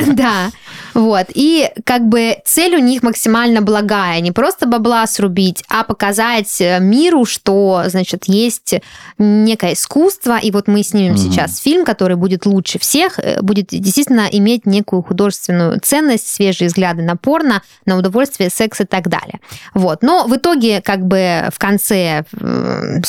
[0.07, 0.51] Да.
[0.95, 1.27] Вот.
[1.35, 4.21] И как бы цель у них максимально благая.
[4.21, 8.75] Не просто бабла срубить, а показать э, миру, что, значит, есть
[9.19, 10.39] некое искусство.
[10.39, 14.67] И вот мы снимем mm сейчас фильм, который будет лучше всех, э, будет действительно иметь
[14.67, 19.41] некую художественную ценность, свежие взгляды на порно, на удовольствие, секс и так далее.
[19.75, 20.03] Вот.
[20.03, 23.01] Но в итоге, как бы в конце э,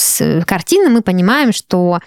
[0.46, 2.00] картины мы понимаем, что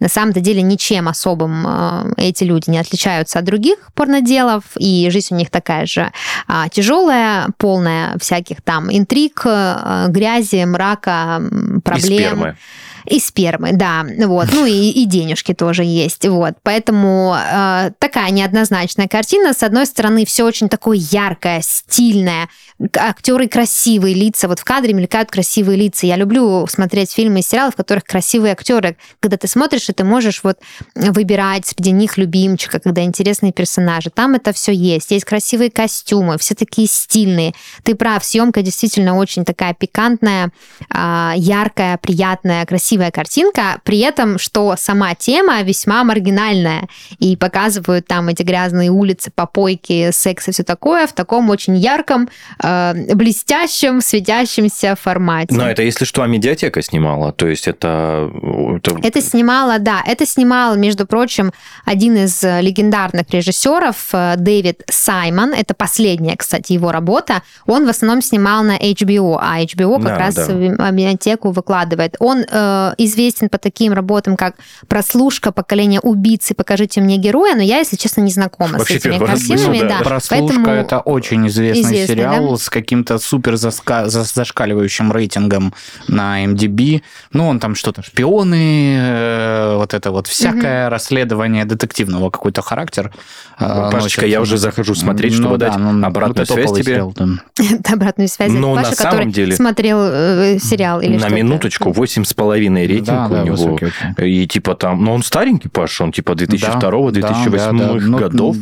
[0.00, 5.34] на самом-то деле ничем особым эти люди не отличаются от других порноделов, и жизнь жизнь
[5.34, 6.10] у них такая же
[6.48, 11.42] а, тяжелая, полная всяких там интриг, а, грязи, мрака,
[11.84, 12.12] проблем.
[12.12, 12.56] И спермы.
[13.10, 19.08] И спермы, да, вот, ну и, и денежки тоже есть, вот, поэтому э, такая неоднозначная
[19.08, 19.52] картина.
[19.52, 22.48] С одной стороны, все очень такое яркое, стильное,
[22.96, 26.06] актеры красивые лица, вот в кадре мелькают красивые лица.
[26.06, 30.04] Я люблю смотреть фильмы и сериалы, в которых красивые актеры, когда ты смотришь, и ты
[30.04, 30.58] можешь вот
[30.94, 34.10] выбирать среди них любимчика, когда интересные персонажи.
[34.10, 35.10] Там это все есть.
[35.10, 37.54] Есть красивые костюмы, все такие стильные.
[37.82, 40.52] Ты прав, съемка действительно очень такая пикантная,
[40.90, 43.80] а, яркая, приятная, красивая картинка.
[43.84, 46.88] При этом, что сама тема весьма маргинальная.
[47.18, 52.28] И показывают там эти грязные улицы, попойки, секс и все такое в таком очень ярком,
[52.62, 55.54] а, э, блестящем, светящемся формате.
[55.54, 58.30] Но это, если что, медиатека снимала, то есть это...
[58.76, 61.52] Это, это снимала, да, это снимал, между прочим,
[61.84, 68.22] один из легендарных режиссеров, э, Дэвид Саймон, это последняя, кстати, его работа, он в основном
[68.22, 70.90] снимал на HBO, а HBO как да, раз да.
[70.90, 72.16] медиатеку выкладывает.
[72.18, 74.54] Он э, Э, известен по таким работам, как
[74.88, 76.54] «Прослушка поколения убийцы.
[76.54, 79.88] Покажите мне героя», но я, если честно, не знакома Вообще, с этими картинами.
[79.88, 80.00] Да.
[80.02, 82.56] «Прослушка» Поэтому...— это очень известный, известный сериал да?
[82.56, 84.08] с каким-то супер заска...
[84.08, 85.74] зашкаливающим рейтингом
[86.08, 87.02] на MDB.
[87.32, 90.92] Ну, он там что-то шпионы, э, вот это вот всякое угу.
[90.92, 93.12] расследование детективного какой-то характер.
[93.58, 94.32] Э, ну, Пашечка, носит.
[94.32, 96.82] я уже захожу смотреть, чтобы ну, дать да, ну, ну обратную вот связь тебе.
[96.84, 97.40] Сериал, там.
[97.92, 98.52] обратную связь.
[98.52, 99.54] Но Паша, на самом деле...
[99.54, 103.56] смотрел э, сериал или На минуточку, 8,5 куриный рейтинг да, у да, него.
[103.56, 103.92] Высокий.
[104.18, 108.56] И типа там, но он старенький, Паш, он типа 2002-2008 да, да, да, ну, годов.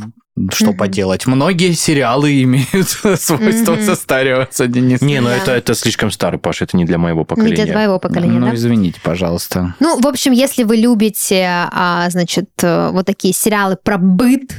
[0.52, 0.76] Что mm-hmm.
[0.76, 1.26] поделать.
[1.26, 3.84] Многие сериалы имеют свойство mm-hmm.
[3.84, 5.00] состариваться, Денис.
[5.00, 5.36] Не, ну да.
[5.36, 7.56] это, это слишком старый, Паша, это не для моего поколения.
[7.56, 8.54] Не для твоего поколения, ну, да?
[8.54, 9.74] Извините, пожалуйста.
[9.80, 14.54] Ну, в общем, если вы любите, а, значит, э, вот такие сериалы про быт,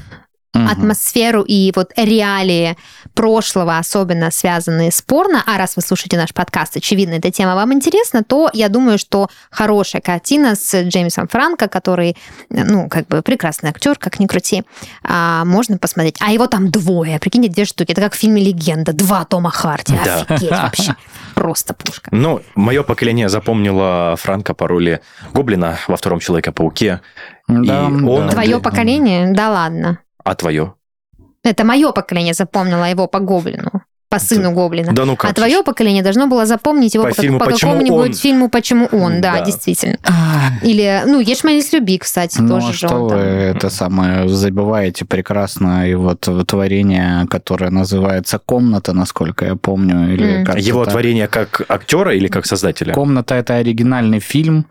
[0.51, 0.67] Мгм.
[0.67, 2.75] атмосферу и вот реалии
[3.13, 7.71] прошлого, особенно связанные с порно, а раз вы слушаете наш подкаст, очевидно, эта тема вам
[7.71, 12.17] интересна, то я думаю, что хорошая картина с Джеймсом Франко, который,
[12.49, 14.63] ну, как бы прекрасный актер, как ни крути,
[15.03, 16.15] а, можно посмотреть.
[16.19, 17.91] А его там двое, прикиньте, две штуки.
[17.91, 18.91] Это как в фильме «Легенда».
[18.93, 19.93] Два Тома Харди.
[20.03, 20.21] Да.
[20.27, 20.95] Офигеть вообще.
[21.35, 22.09] Просто пушка.
[22.11, 27.01] Ну, мое поколение запомнило Франка по роли Гоблина во втором Человека-пауке,
[27.47, 28.29] Да, он- да.
[28.29, 29.31] Твое поколение?
[29.31, 29.99] Да ладно.
[30.23, 30.75] А твое?
[31.43, 34.91] Это мое поколение запомнило его по Гоблину, по сыну Гоблина.
[34.91, 37.71] Да ну как А твое поколение должно было запомнить его По по, фильму по «Почему
[37.73, 39.45] какому-нибудь он?» фильму «Почему он», да, Да.
[39.45, 39.97] действительно.
[40.03, 43.19] Ах, Или, ну, «Ешь моей любви», кстати, Ну, тоже а же что он вы там.
[43.19, 50.45] это самое забываете прекрасное вот творение, которое называется «Комната», насколько я помню, или М.
[50.45, 52.93] как Его творение как актера или как создателя?
[52.93, 54.65] «Комната»— это оригинальный фильм,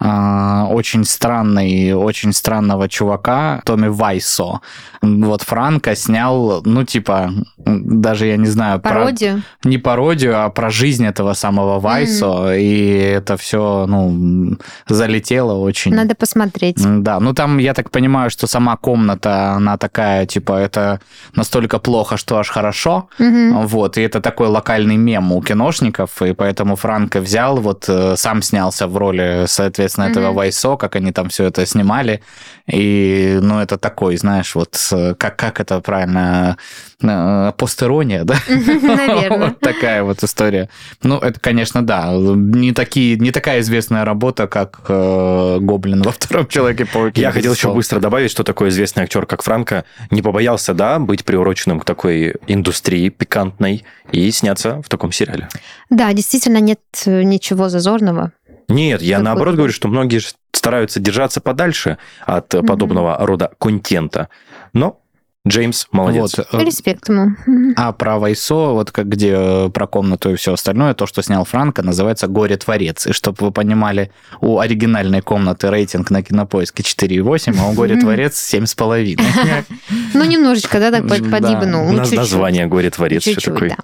[0.00, 4.60] а, очень странный, очень странного чувака, Томми Вайсо.
[5.02, 9.42] Вот Франко снял, ну, типа, даже, я не знаю, про- Пародию?
[9.64, 14.56] не пародию, а про жизнь этого самого Вайсо, и это все, ну,
[14.88, 15.94] залетело очень.
[15.94, 16.76] Надо посмотреть.
[17.02, 21.00] Да, ну там, я так понимаю, что сама комната, она такая, типа, это
[21.34, 23.08] настолько плохо, что аж хорошо.
[23.18, 23.66] Мгм.
[23.66, 28.42] Вот, и это такой локальный мем у киношников, и поэтому Франко взял, вот э, сам
[28.42, 30.34] снялся в роли, соответственно, этого Мгм.
[30.36, 32.20] Вайсо, как они там все это снимали.
[32.66, 36.56] И, ну, это такой, знаешь, вот э, как, как это правильно,
[37.02, 38.36] э, постерония, да?
[38.82, 39.48] Наверное.
[39.48, 40.68] Вот такая вот история.
[41.02, 46.46] Ну, это, конечно, да, не, такие, не такая известная работа, как э, Гоблин во втором
[46.46, 47.20] Человеке-пауке.
[47.20, 51.24] Я хотел еще быстро добавить, что такой известный актер, как Франко, не побоялся, да, быть
[51.24, 55.48] приуроченным к такой индустрии пикантной и сняться в таком сериале.
[55.90, 58.32] Да, действительно, нет ничего зазорного.
[58.68, 60.20] Нет, я наоборот говорю, что многие
[60.52, 64.28] стараются держаться подальше от подобного рода контента.
[64.74, 65.00] Но
[65.48, 66.36] Джеймс молодец.
[66.38, 67.32] Вот, э, Респект ему.
[67.76, 71.44] А про Вайсо, вот как где э, про комнату и все остальное, то, что снял
[71.44, 73.06] Франко, называется «Горе-творец».
[73.06, 79.18] И чтобы вы понимали, у оригинальной комнаты рейтинг на кинопоиске 4,8, а у «Горе-творец» 7,5.
[80.14, 81.38] Ну, немножечко, да, так под- Да.
[81.38, 81.88] подъебнул.
[81.88, 83.22] У нас название «Горе-творец».
[83.22, 83.76] Чуть-чуть, такое?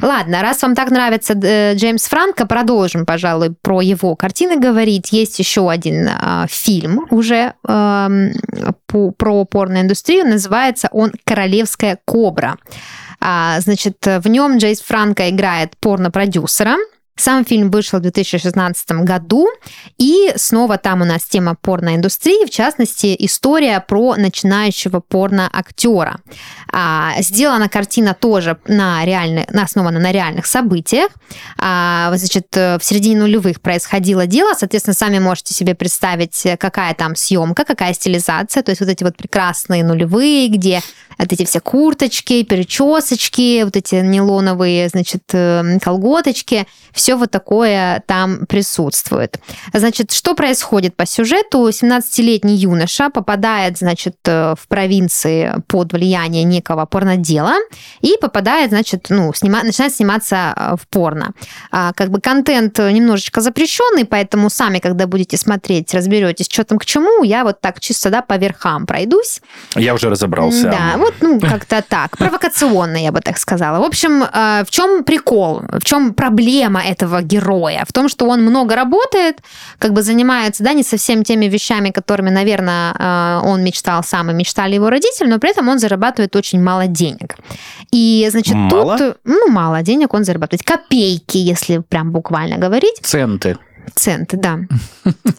[0.00, 5.12] Ладно, раз вам так нравится э, Джеймс Франко, продолжим, пожалуй, про его картины говорить.
[5.12, 10.26] Есть еще один а, фильм уже про порноиндустрию.
[10.26, 12.56] Называется он «Королевская кобра».
[13.20, 16.76] А, значит, в нем Джеймс Франко играет порно-продюсера.
[17.16, 19.46] Сам фильм вышел в 2016 году,
[19.98, 26.20] и снова там у нас тема порноиндустрии, в частности, история про начинающего порно-актера.
[26.72, 31.10] А, сделана картина тоже на реальных, на- основана на реальных событиях.
[31.58, 37.64] А, значит, в середине нулевых происходило дело, соответственно, сами можете себе представить, какая там съемка,
[37.64, 40.80] какая стилизация, то есть вот эти вот прекрасные нулевые, где
[41.18, 46.66] вот эти все курточки, перечесочки, вот эти нейлоновые, значит, э, колготочки,
[47.02, 49.40] все вот такое там присутствует.
[49.72, 51.68] Значит, что происходит по сюжету?
[51.68, 57.54] 17-летний юноша попадает, значит, э, в провинции под влияние некого порнодела
[58.02, 59.64] и попадает, значит, ну, снима...
[59.64, 61.32] начинает сниматься э, в порно.
[61.72, 66.84] А, как бы контент немножечко запрещенный, поэтому сами, когда будете смотреть, разберетесь, что там к
[66.84, 69.40] чему, я вот так чисто, да, по верхам пройдусь.
[69.74, 70.70] Я уже разобрался.
[70.70, 72.16] Да, вот, ну, как-то так.
[72.16, 73.80] Провокационно, я бы так сказала.
[73.80, 77.84] В общем, э, в чем прикол, в чем проблема этого героя?
[77.88, 79.42] В том, что он много работает,
[79.78, 84.34] как бы занимается, да, не совсем теми вещами, которыми, наверное, э, он мечтал сам и
[84.34, 87.36] мечтали его родители, но при этом он зарабатывает очень мало денег.
[87.90, 88.98] И, значит, Мало?
[88.98, 90.62] тут, ну, мало денег он зарабатывает.
[90.62, 93.00] Копейки, если прям буквально говорить.
[93.02, 93.56] Центы.
[93.94, 94.60] Цент, да.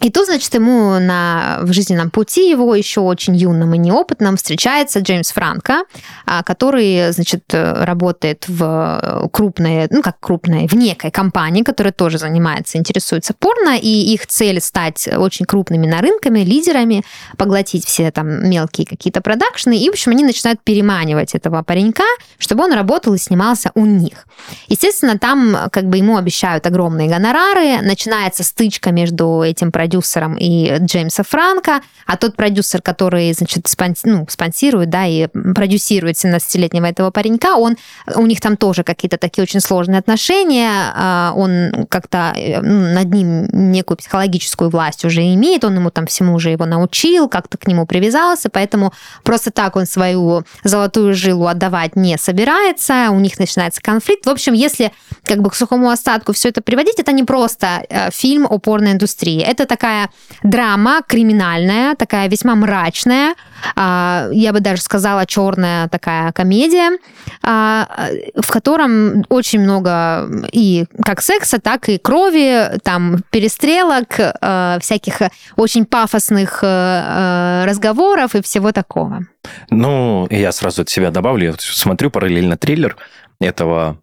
[0.02, 5.00] И тут, значит, ему на, в жизненном пути его еще очень юным и неопытным встречается
[5.00, 5.84] Джеймс Франко,
[6.26, 12.78] а, который, значит, работает в крупной, ну как крупной, в некой компании, которая тоже занимается,
[12.78, 17.04] интересуется порно, и их цель стать очень крупными на рынками, лидерами,
[17.38, 22.04] поглотить все там мелкие какие-то продакшны, и, в общем, они начинают переманивать этого паренька,
[22.38, 24.28] чтобы он работал и снимался у них.
[24.68, 27.82] Естественно, там как бы ему обещают огромные гонорары,
[28.34, 34.02] начинается стычка между этим продюсером и Джеймса Франко, а тот продюсер, который, значит, спонс...
[34.04, 37.78] ну, спонсирует, да, и продюсирует 17-летнего этого паренька, он,
[38.16, 43.14] у них там тоже какие-то такие очень сложные отношения, а, он как-то э, ну, над
[43.14, 47.68] ним некую психологическую власть уже имеет, он ему там всему уже его научил, как-то к
[47.68, 48.94] нему привязался, поэтому
[49.24, 54.26] просто так он свою золотую жилу отдавать не собирается, у них начинается конфликт.
[54.26, 54.92] В общем, если
[55.24, 59.42] как бы к сухому остатку все это приводить, это не просто э, фильм о порноиндустрии,
[59.42, 60.10] это такая
[60.44, 63.36] драма криминальная, такая весьма мрачная,
[63.76, 66.98] а, я бы даже сказала черная такая комедия,
[67.42, 67.88] а,
[68.36, 75.22] в котором очень много и как секса, так и крови, там перестрелок, э, всяких
[75.58, 79.26] очень пафосных э, разговоров и всего такого.
[79.70, 82.96] Ну, я сразу от себя добавлю, я смотрю параллельно трейлер
[83.42, 83.98] этого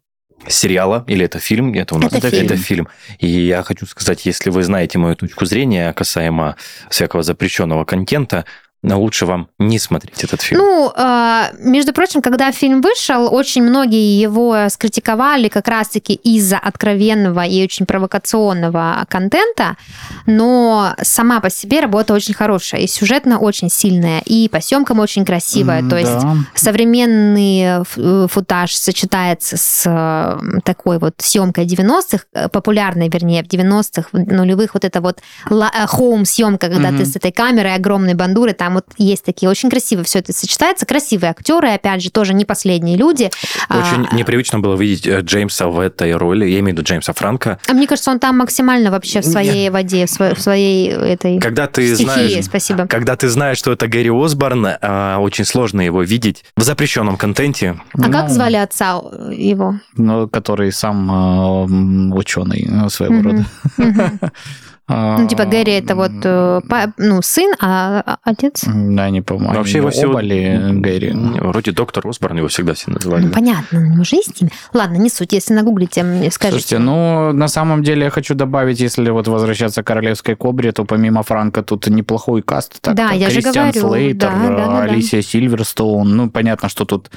[0.48, 1.74] сериала или это фильм?
[1.74, 2.46] Это у нас это, фильм.
[2.46, 2.88] это фильм.
[3.18, 6.56] И я хочу сказать, если вы знаете мою точку зрения касаемо
[6.88, 8.44] всякого запрещенного контента,
[8.82, 10.60] но лучше вам не смотреть этот фильм.
[10.60, 17.44] Ну, а, между прочим, когда фильм вышел, очень многие его скритиковали как раз-таки из-за откровенного
[17.44, 19.76] и очень провокационного контента,
[20.24, 25.26] но сама по себе работа очень хорошая, и сюжетно очень сильная, и по съемкам очень
[25.26, 25.82] красивая.
[25.82, 26.36] Mm, То есть да.
[26.54, 27.84] современный
[28.28, 34.84] футаж сочетается с э, такой вот съемкой 90-х, э, популярной, вернее, в 90-х, нулевых, вот
[34.86, 36.98] это вот хоум-съемка, когда mm-hmm.
[36.98, 40.32] ты с этой камерой огромной бандуры, там там вот есть такие очень красиво все это
[40.32, 43.30] сочетается, красивые актеры, опять же, тоже не последние люди.
[43.68, 47.12] Очень а, непривычно было видеть э, Джеймса в этой роли, я имею в виду Джеймса
[47.12, 47.58] Франка.
[47.68, 49.72] А мне кажется, он там максимально вообще в своей Нет.
[49.72, 52.86] воде, в своей, в своей этой когда ты стихии, знаешь, спасибо.
[52.86, 57.80] Когда ты знаешь, что это Гэри Осборн, а, очень сложно его видеть в запрещенном контенте.
[57.94, 59.00] А ну, как звали отца
[59.32, 59.80] его?
[59.96, 63.22] Ну, который сам э, ученый своего mm-hmm.
[63.22, 63.46] рода.
[63.78, 64.30] Mm-hmm.
[64.90, 66.60] Ну, типа Гэри это вот э,
[66.98, 68.64] ну, сын, а, а отец?
[68.66, 69.54] Да, не помню.
[69.54, 70.18] Вообще его все...
[70.18, 71.12] ли Гэри?
[71.40, 73.26] Вроде доктор Осборн его всегда все называли.
[73.26, 74.50] Ну, понятно, у него же есть имя.
[74.74, 76.60] Ладно, не суть, если нагуглите, мне скажите.
[76.60, 80.84] Слушайте, ну, на самом деле я хочу добавить, если вот возвращаться к Королевской Кобре, то
[80.84, 82.80] помимо Франка тут неплохой каст.
[82.80, 83.94] Так, да, я Кристиан же говорю.
[83.94, 85.28] Слейтер, да, да, да, Алисия да.
[85.28, 86.16] Сильверстоун.
[86.16, 87.10] Ну, понятно, что тут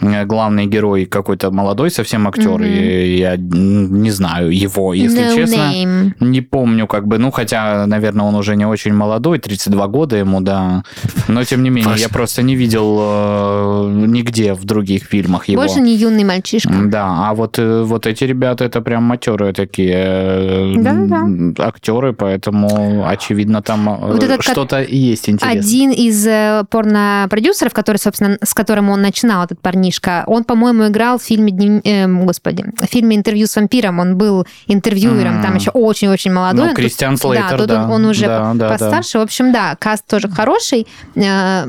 [0.00, 2.68] э, главный герой какой-то молодой совсем актер, mm-hmm.
[2.68, 5.72] и я не знаю его, если no честно.
[5.72, 6.12] Name.
[6.20, 10.40] Не помню, как бы, ну, хотя, наверное, он уже не очень молодой, 32 года ему,
[10.40, 10.82] да.
[11.28, 15.62] Но, тем не менее, я просто не видел э, нигде в других фильмах его.
[15.62, 16.72] Больше не юный мальчишка.
[16.86, 21.66] Да, а вот, э, вот эти ребята, это прям матерые такие э, да, да.
[21.66, 25.60] актеры, поэтому, очевидно, там э, вот этот что-то есть интересное.
[25.60, 31.22] Один из порно-продюсеров, который, собственно, с которым он начинал, этот парнишка, он, по-моему, играл в
[31.22, 31.82] фильме, днев...
[31.84, 35.42] э, господи, в фильме «Интервью с вампиром», он был интервьюером, mm.
[35.42, 36.68] там еще очень-очень молодой.
[36.68, 37.66] Ну, Кристиан Слейтер, да.
[37.66, 37.84] да.
[37.84, 39.14] Он, он уже да, да, постарше.
[39.14, 39.18] Да.
[39.20, 40.86] В общем, да, каст тоже хороший.
[41.14, 41.66] Э,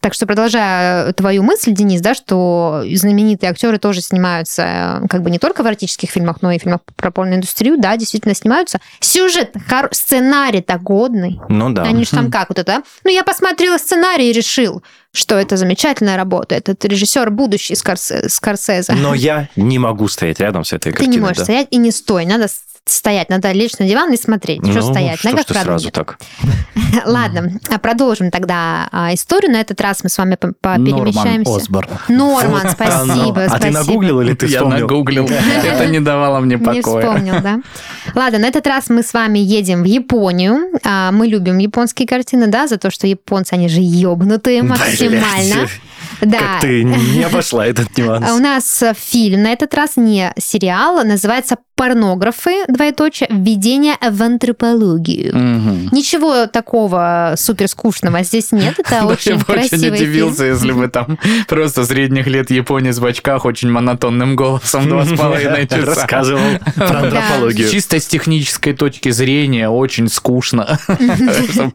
[0.00, 5.30] так что продолжая твою мысль, Денис, да, что знаменитые актеры тоже снимаются э, как бы
[5.30, 8.80] не только в эротических фильмах, но и в фильмах про порноиндустрию, да, действительно снимаются.
[9.00, 9.54] Сюжет,
[9.90, 11.40] сценарий-то годный.
[11.48, 11.82] Ну да.
[11.82, 16.16] Они же там как вот это, ну я посмотрела сценарий и решил, что это замечательная
[16.16, 16.54] работа.
[16.54, 18.92] Этот режиссер будущий Скорсезе.
[18.94, 21.12] Но я не могу стоять рядом с этой картиной.
[21.12, 21.44] Ты не можешь да.
[21.44, 22.24] стоять и не стой.
[22.24, 22.48] Надо
[22.84, 24.62] стоять, надо лечь на диван и смотреть.
[24.62, 25.18] Ну, что стоять?
[25.18, 25.94] Что Ногах сразу нет.
[25.94, 26.18] так?
[27.06, 29.52] Ладно, а продолжим тогда а, историю.
[29.52, 31.50] На этот раз мы с вами перемещаемся.
[31.50, 31.88] Норман Осборн.
[32.08, 34.76] Норман, спасибо, А ты нагуглил или ты вспомнил?
[34.76, 35.28] Я нагуглил.
[35.64, 36.74] Это не давало мне покоя.
[36.74, 37.60] Не вспомнил, да?
[38.14, 40.72] Ладно, на этот раз мы с вами едем в Японию.
[40.84, 45.68] А, мы любим японские картины, да, за то, что японцы, они же ёбнутые максимально.
[46.20, 46.38] Да.
[46.38, 48.30] Как ты не обошла этот нюанс.
[48.30, 55.30] У нас фильм, на этот раз не сериал, называется порнографы, двоеточие, введение в антропологию.
[55.30, 55.96] Угу.
[55.96, 58.78] Ничего такого супер скучного здесь нет.
[58.78, 63.44] Это очень Я бы очень удивился, если бы там просто средних лет японец в очках
[63.44, 67.68] очень монотонным голосом два с половиной часа рассказывал про антропологию.
[67.68, 70.78] Чисто с технической точки зрения очень скучно.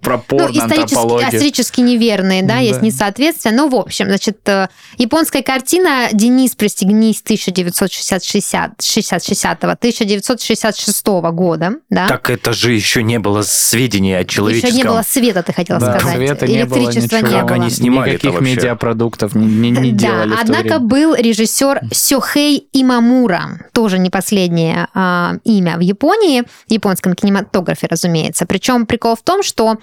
[0.02, 1.30] Про порно, антропологию.
[1.30, 3.54] Исторически неверные, да, есть несоответствие.
[3.54, 11.74] Ну, в общем, значит, э, японская картина «Денис, пристегнись» 1960-60-го 1966 года.
[11.90, 12.08] Да?
[12.08, 14.70] Так это же еще не было сведений о человеческом...
[14.70, 16.16] Еще не было света, ты хотела Да, сказать.
[16.18, 17.30] света не было, Электричества ничего.
[17.32, 17.56] не Как было.
[17.56, 18.56] они снимали это Никаких вообще?
[18.56, 20.80] медиапродуктов не, не, делали да, в то однако время.
[20.80, 28.46] был режиссер Сёхей Имамура, тоже не последнее а, имя в Японии, в японском кинематографе, разумеется.
[28.46, 29.78] Причем прикол в том, что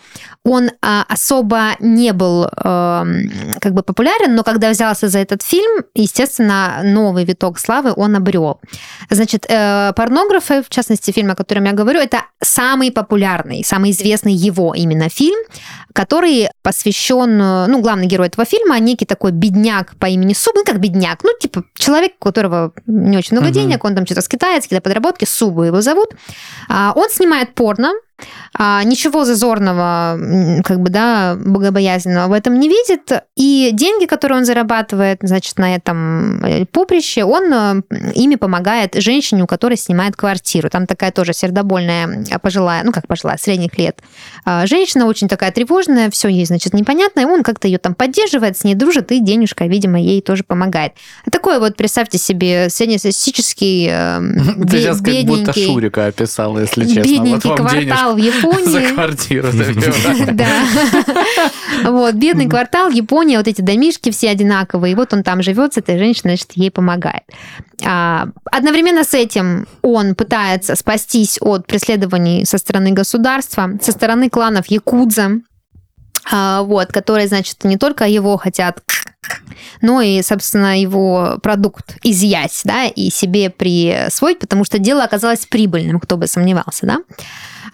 [0.44, 3.30] он а, особо не был эм,
[3.60, 8.60] как бы популярен, но когда взялся за этот фильм, естественно, новый виток славы он обрел.
[9.10, 14.32] Значит, э, порнографы, в частности, фильм, о котором я говорю, это самый популярный, самый известный
[14.34, 15.38] его именно фильм,
[15.92, 20.80] который посвящен, ну, главный герой этого фильма, некий такой бедняк по имени Суб, ну, как
[20.80, 23.54] бедняк, ну, типа человек, у которого не очень много Мгм.
[23.54, 26.10] денег, он там что-то скитается, какие-то подработки, Субу его зовут.
[26.68, 27.92] А, Он снимает порно,
[28.56, 34.44] а, ничего зазорного, как бы, да, богобоязненного в этом не видит, и деньги, которые он
[34.44, 37.82] зарабатывает, значит, на этом э, поприще, он э,
[38.14, 40.70] ими помогает женщине, у которой снимает квартиру.
[40.70, 44.00] Там такая тоже сердобольная э, пожилая, ну, как пожилая, средних лет
[44.44, 48.56] а, женщина, очень такая тревожная, все ей, значит, непонятно, и он как-то ее там поддерживает,
[48.56, 50.92] с ней дружит, и денежка, видимо, ей тоже помогает.
[51.30, 53.86] Такой вот, представьте себе, среднестатистический,
[54.70, 57.02] Ты сейчас как будто Шурика описал, если честно.
[57.02, 58.94] Бедненький денежку квартал в за Японии.
[58.94, 60.34] квартиру забивают.
[60.34, 61.90] Да.
[61.90, 64.92] Вот, бедный квартал, Япония, вот эти домишки все одинаковые.
[64.92, 67.22] И вот он там живет с этой женщиной, значит, ей помогает.
[67.84, 74.66] А, Одновременно с этим он пытается спастись от преследований со стороны государства, со стороны кланов
[74.66, 75.40] Якудза,
[76.30, 78.82] вот, которые, значит, не только его хотят,
[79.80, 86.00] но и, собственно, его продукт изъять, да, и себе присвоить, потому что дело оказалось прибыльным,
[86.00, 86.98] кто бы сомневался, да.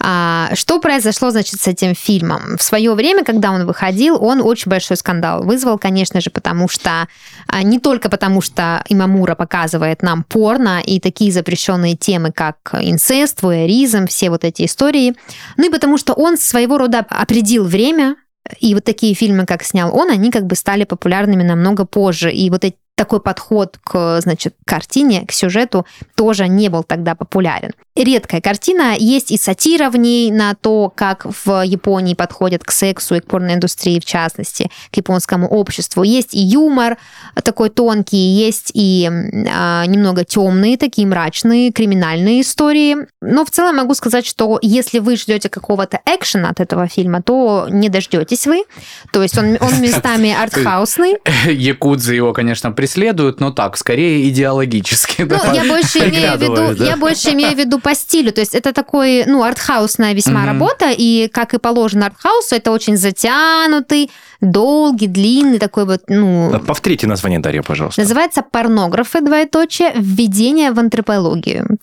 [0.03, 2.57] А, что произошло, значит, с этим фильмом?
[2.57, 7.07] В свое время, когда он выходил, он очень большой скандал вызвал, конечно же, потому что
[7.47, 13.43] а, не только потому, что Имамура показывает нам порно и такие запрещенные темы, как инцест,
[13.43, 15.15] вуэризм, все вот эти истории,
[15.59, 18.17] ну и потому что он своего рода определил время,
[18.59, 22.33] и вот такие фильмы, как снял он, они как бы стали популярными намного позже.
[22.33, 25.87] И вот эти такой подход к, значит, картине, к сюжету
[26.17, 27.71] тоже не был тогда популярен.
[27.97, 33.15] Редкая картина, есть и сатира в ней на то, как в Японии подходят к сексу
[33.15, 36.03] и к порноиндустрии в частности, к японскому обществу.
[36.03, 36.99] Есть и юмор
[37.43, 39.11] такой тонкий, есть и
[39.51, 42.97] а, немного темные, такие мрачные, криминальные истории.
[43.23, 47.67] Но в целом могу сказать, что если вы ждете какого-то экшена от этого фильма, то
[47.71, 48.65] не дождетесь вы.
[49.11, 51.17] То есть он, он местами артхаусный.
[51.51, 55.23] Якудзы его, конечно, преследуют, но так, скорее идеологически.
[55.23, 55.53] Ну, да.
[55.53, 56.85] я больше имею в виду, да?
[56.85, 58.33] я больше имею в виду по стилю.
[58.33, 60.47] То есть это такой, ну, артхаусная весьма Мгм.
[60.47, 64.11] работа, и как и положено артхаусу, это очень затянутый,
[64.41, 68.01] долгий, длинный такой вот, ну, Повторите название, Дарья, пожалуйста.
[68.01, 71.79] Называется «Порнографы, двоеточие, введение в антропологию».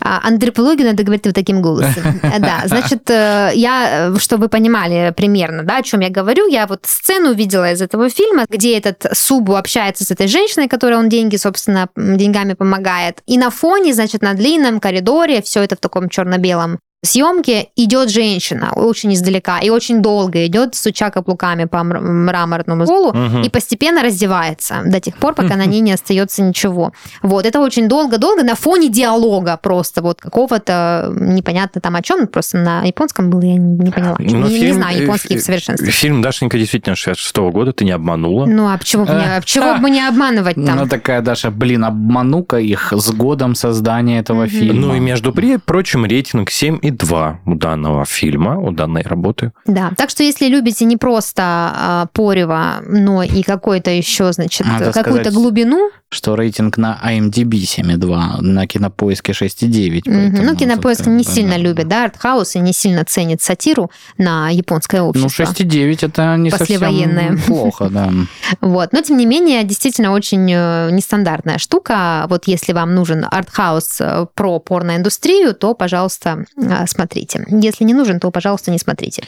[0.00, 2.20] А, антропологию надо говорить вот таким голосом.
[2.40, 6.66] Да, значит, э, я, э, чтобы вы понимали примерно, да, о чем я говорю, я
[6.66, 11.08] вот сцену видела из этого фильма, где этот Субу общается с этой женщиной, которой он
[11.08, 13.20] деньги, собственно, деньгами помогает.
[13.26, 18.72] И на фоне, значит, на длинном коридоре, все это в таком черно-белом съемке идет женщина
[18.74, 23.42] очень издалека и очень долго идет, стуча каблуками по мр- мраморному полу, Мгм.
[23.42, 26.92] и постепенно раздевается до тех пор, пока на ней не остается ничего.
[27.22, 32.58] Вот, это очень долго-долго на фоне диалога просто вот какого-то непонятно там о чем, просто
[32.58, 34.16] на японском было, я не поняла.
[34.18, 35.90] Ну, не, не фильм, знаю э, японский в совершенстве.
[35.90, 38.44] Фильм Дашенька действительно 66 года, ты не обманула.
[38.46, 40.76] Ну, а почему бы не, Э, почему бы не обманывать там?
[40.76, 44.50] Ну, такая, Даша, блин, обману-ка их с годом создания этого Мгм.
[44.50, 44.80] фильма.
[44.88, 45.32] Ну и между
[45.64, 46.50] прочим, рейтинг
[46.90, 49.52] 7,2 у данного фильма, у данной работы.
[49.66, 54.92] Да, так что если любите не просто а, порево, но и какой-то еще, значит, Надо
[54.92, 60.02] какую-то сказать, глубину, Что рейтинг на IMDb 7,2, на кинопоиске 6,9.
[60.06, 60.30] Мгм.
[60.30, 61.58] поэтому Ну, кинопоиск как не бы, сильно да.
[61.58, 65.44] любит, да, артхаус и не сильно ценит сатиру на японское общество.
[65.46, 67.30] Ну, 6,9 это не Послевоенное.
[67.30, 68.10] совсем плохо, да.
[68.60, 68.92] Вот.
[68.92, 72.26] Но, тем не менее, действительно очень э, нестандартная штука.
[72.28, 77.44] Вот если вам нужен артхаус э, про порноиндустрию, то, пожалуйста, э, смотрите.
[77.48, 79.22] Если не нужен, то, пожалуйста, не смотрите.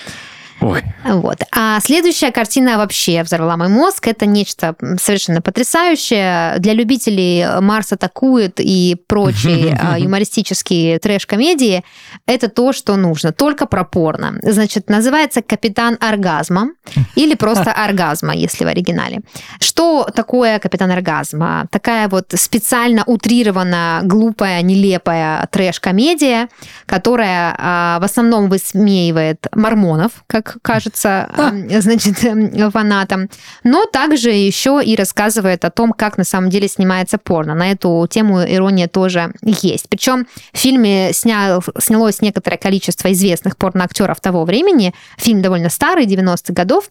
[0.62, 1.38] Ой, Вот.
[1.50, 4.06] А следующая картина вообще взорвала мой мозг.
[4.06, 6.58] Это нечто совершенно потрясающее.
[6.58, 11.82] Для любителей «Марс атакует» и прочие а, юмористические трэш-комедии
[12.26, 13.32] это то, что нужно.
[13.32, 14.38] Только про порно.
[14.42, 16.70] Значит, называется «Капитан оргазма»
[17.16, 19.22] или просто «Оргазма», если в оригинале.
[19.60, 21.66] Что такое «Капитан оргазма»?
[21.70, 26.48] Такая вот специально утрированная, глупая, нелепая трэш-комедия,
[26.86, 33.28] которая а, в основном высмеивает мормонов, как как кажется, э, значит, э, фанатам.
[33.64, 37.54] Но также еще и рассказывает о том, как на самом деле снимается порно.
[37.54, 39.88] На эту тему ирония тоже есть.
[39.88, 44.94] Причем в фильме снял, снялось некоторое количество известных порноактеров того времени.
[45.18, 46.90] Фильм довольно старый, 90-х годов.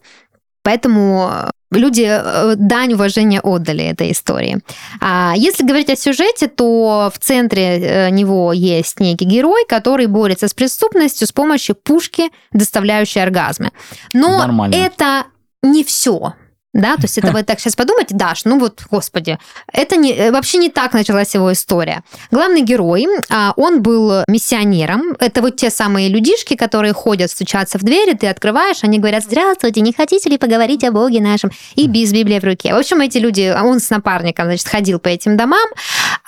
[0.62, 4.60] Поэтому люди э, дань уважения отдали этой истории.
[5.00, 10.48] А если говорить о сюжете, то в центре э, него есть некий герой, который борется
[10.48, 13.70] с преступностью с помощью пушки, доставляющей оргазмы.
[14.12, 14.74] Но Нормально.
[14.74, 15.24] это
[15.62, 16.34] не все.
[16.72, 19.38] Да, то есть это вы так сейчас подумайте, Даш, ну вот, господи,
[19.70, 22.02] это не, э, вообще не так началась его история.
[22.30, 25.14] Главный герой, а, он был миссионером.
[25.18, 29.82] Это вот те самые людишки, которые ходят, стучатся в двери, ты открываешь, они говорят, здравствуйте,
[29.82, 31.50] не хотите ли поговорить о Боге нашем?
[31.74, 32.72] И без Библии в руке.
[32.72, 35.68] В общем, эти люди, он с напарником, значит, ходил по этим домам,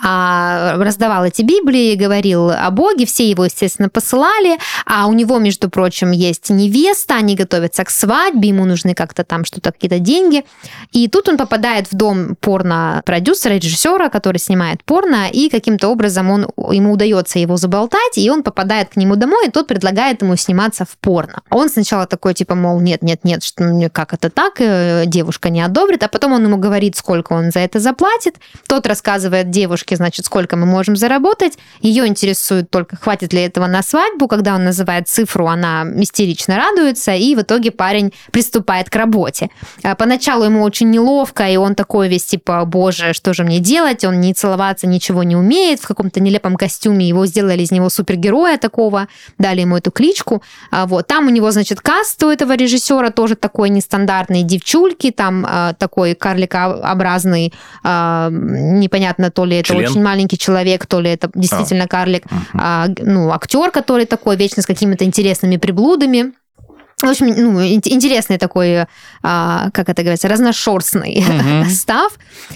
[0.02, 5.70] а, раздавал эти Библии, говорил о Боге, все его, естественно, посылали, а у него, между
[5.70, 10.44] прочим, есть невеста, они готовятся к свадьбе, ему нужны как-то там что-то, какие-то деньги.
[10.92, 16.48] И тут он попадает в дом порно-продюсера, режиссера, который снимает порно, и каким-то образом он,
[16.70, 20.84] ему удается его заболтать, и он попадает к нему домой, и тот предлагает ему сниматься
[20.84, 21.42] в порно.
[21.50, 25.60] Он сначала такой, типа, мол, нет, нет, нет, что, как это так, э, девушка не
[25.60, 30.26] одобрит, а потом он ему говорит, сколько он за это заплатит, тот рассказывает девушке, значит,
[30.26, 35.08] сколько мы можем заработать, ее интересует только, хватит ли этого на свадьбу, когда он называет
[35.08, 39.50] цифру, она истерично радуется, и в итоге парень приступает к работе.
[39.82, 44.04] А Поначалу ему очень неловко, и он такой весь, типа, боже, что же мне делать,
[44.04, 48.58] он не целоваться ничего не умеет, в каком-то нелепом костюме его сделали из него супергероя
[48.58, 49.08] такого,
[49.38, 53.34] дали ему эту кличку, А вот, там у него, значит, каст у этого режиссера тоже
[53.34, 57.52] такой нестандартный, девчульки, там а, такой карликообразный,
[57.84, 59.90] непонятно, то ли это Член?
[59.90, 64.66] очень маленький человек, то ли это действительно карлик, а, ну, актер, который такой вечно с
[64.66, 66.32] какими-то интересными приблудами.
[67.02, 68.86] В общем, ну, ин- интересный такой,
[69.22, 71.68] а, как это говорится, разношерстный Мгм.
[71.70, 72.12] став.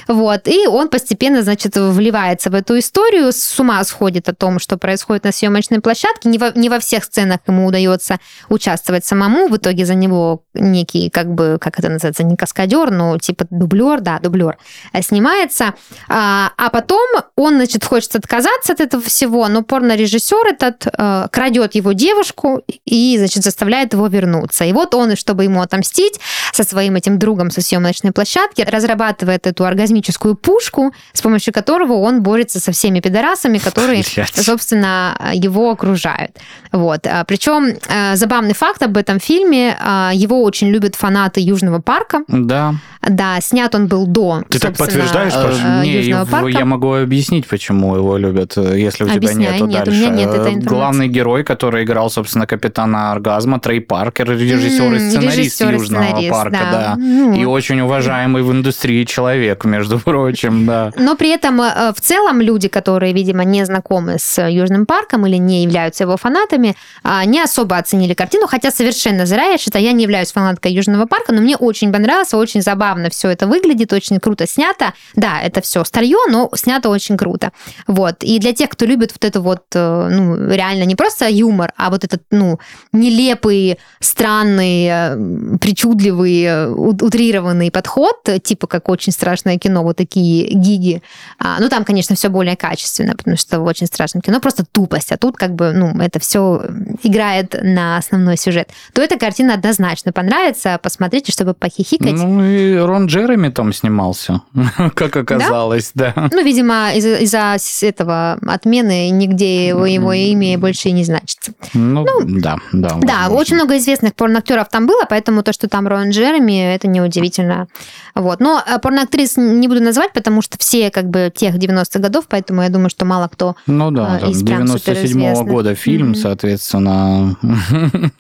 [0.07, 0.47] Вот.
[0.49, 5.25] И он постепенно, значит, вливается в эту историю, с ума сходит о том, что происходит
[5.25, 6.29] на съемочной площадке.
[6.29, 8.19] Не во, не во всех сценах ему удается
[8.49, 9.49] участвовать самому.
[9.49, 14.01] В итоге за него некий, как бы, как это называется, не каскадер, но типа дублер,
[14.01, 14.57] да, дублер,
[14.93, 15.75] э, снимается.
[16.09, 21.75] А, а потом он, значит, хочет отказаться от этого всего, но порнорежиссер этот э, крадет
[21.75, 24.28] его девушку и, значит, заставляет его вернуться.
[24.65, 26.21] И вот он, чтобы ему отомстить,
[26.53, 32.23] со своим этим другом со съемочной площадки, разрабатывает эту оргазмическую пушку, с помощью которого он
[32.23, 34.35] борется со всеми пидорасами, которые, Блядь.
[34.35, 36.33] собственно, его окружают.
[36.73, 37.07] Вот.
[37.07, 42.23] А, Причем э, забавный факт об этом фильме, а, его очень любят фанаты Южного парка.
[42.29, 42.75] Да.
[43.09, 45.81] Да, снят он был до, Ты так подтверждаешь, Э, Паша?
[45.85, 46.49] Не, Южного его- парка.
[46.59, 50.01] я могу объяснить, почему его любят, э, если у тебя Объясняй, нету нет, у дальше.
[50.01, 50.69] меня нет этой информации.
[50.69, 53.81] Главный герой, который играл, собственно, капитана Оргазма, Трей
[54.19, 56.71] Паркер, режиссер и сценарист режиссер Южного сценарист, парка, да.
[56.73, 56.95] да.
[56.97, 57.35] Ну.
[57.35, 60.93] И очень уважаемый в индустрии человек, между прочим, да.
[60.97, 65.37] Но при этом э, в целом люди, которые, видимо, не знакомы с Южным парком или
[65.37, 69.93] не являются его фанатами, а, не особо оценили картину, хотя совершенно зря, я считаю, я
[69.93, 74.19] не являюсь фанаткой Южного парка, но мне очень понравилось, очень забавно все это выглядит, очень
[74.19, 74.95] круто снято.
[75.15, 77.53] Да, это все старье, но снято очень круто.
[77.87, 78.17] Вот.
[78.23, 81.91] И для тех, кто любит вот это вот, э, ну, реально не просто юмор, а
[81.91, 82.59] вот этот, ну,
[82.93, 83.79] нелепый,
[84.09, 91.03] странный, э, причудливый, э, утрированный подход, типа как очень страшное кино, вот такие гиги.
[91.39, 95.13] А, ну, там, конечно, все более качественно, потому что в очень страшном кино просто тупость,
[95.13, 96.63] а тут как бы, ну, это все
[97.03, 98.71] играет на основной сюжет.
[98.93, 102.13] То эта картина однозначно понравится, посмотрите, чтобы похихикать.
[102.13, 104.43] Ну и Рон Джереми там снимался,
[104.95, 106.15] как оказалось, да.
[106.33, 111.53] Ну, видимо, из-за этого отмены нигде его, его имя больше и не значится.
[111.75, 112.89] Ну, да, да.
[113.01, 113.37] Да, возможно.
[113.37, 117.67] очень много известных порноактеров там было, поэтому то, что там Роан Джереми, это неудивительно.
[118.15, 118.41] Вот.
[118.41, 122.63] Но э, порноактрис не буду называть, потому что все как бы тех 90-х годов, поэтому
[122.63, 123.57] я думаю, что мало кто...
[123.67, 125.47] Ну да, а, там из прям 97 суперизвестных.
[125.49, 126.15] года фильм, Мгм.
[126.17, 127.37] соответственно,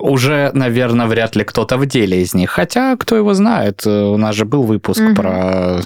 [0.00, 2.50] уже, наверное, вряд ли кто-то в деле из них.
[2.50, 5.14] Хотя, кто его знает, э, у нас же был выпуск Мгм.
[5.14, 5.80] про...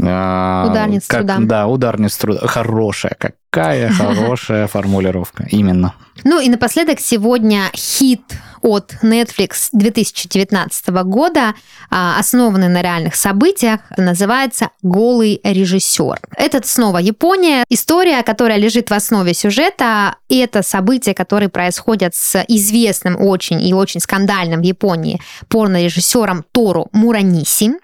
[0.00, 1.36] э, Ударниц как- труда.
[1.40, 2.46] Да, ударниц труда.
[2.46, 5.46] Хорошая, какая хорошая формулировка.
[5.50, 5.94] Именно.
[6.24, 8.22] Ну и напоследок сегодня хит
[8.66, 11.54] от Netflix 2019 года,
[11.88, 16.18] а, основанный на реальных событиях, называется «Голый режиссер».
[16.36, 17.64] Это снова Япония.
[17.68, 23.72] История, которая лежит в основе сюжета, и это события, которые происходят с известным очень и
[23.72, 27.74] очень скандальным в Японии порнорежиссером Тору Мураниси,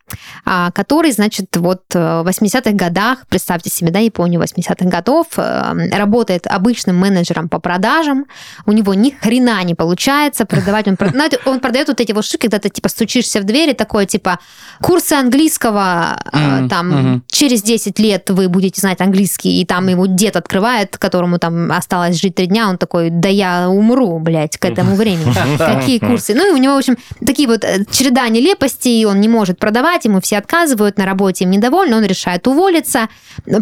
[0.45, 5.97] а, который, значит, вот э, в 80-х годах, представьте себе, да, Японию 80-х годов, э,
[5.97, 8.27] работает обычным менеджером по продажам,
[8.67, 10.89] у него ни хрена не получается продавать продавать.
[10.89, 14.07] Он, знаете, он продает вот эти вот штуки, когда ты типа стучишься в двери, такое
[14.07, 14.39] типа
[14.81, 16.69] курсы английского, mm-hmm.
[16.69, 17.21] там mm-hmm.
[17.31, 22.21] через 10 лет вы будете знать английский, и там ему дед открывает, которому там осталось
[22.21, 25.33] жить три дня, он такой, да я умру, блядь, к этому времени.
[25.59, 26.35] Какие курсы?
[26.35, 30.05] Ну и у него, в общем, такие вот э, череда нелепостей, он не может продавать,
[30.05, 33.09] ему все отказывают, на работе им недовольны, он решает уволиться,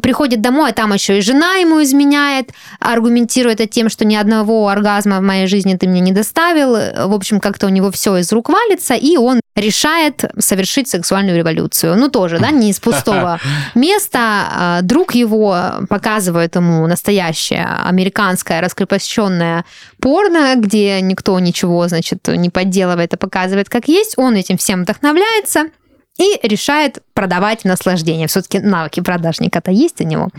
[0.03, 4.69] приходит домой, а там еще и жена ему изменяет, аргументирует это тем, что ни одного
[4.69, 6.77] оргазма в моей жизни ты мне не доставил.
[7.07, 11.97] В общем, как-то у него все из рук валится, и он решает совершить сексуальную революцию.
[11.97, 13.41] Ну, тоже, да, не из пустого
[13.75, 14.19] места.
[14.51, 15.57] А друг его
[15.89, 19.65] показывает ему настоящее американское раскрепощенное
[20.01, 24.15] порно, где никто ничего, значит, не подделывает, а показывает как есть.
[24.17, 25.67] Он этим всем вдохновляется
[26.19, 28.29] и решает продавать наслаждение.
[28.29, 30.31] Все-таки навыки продажника-то есть у него.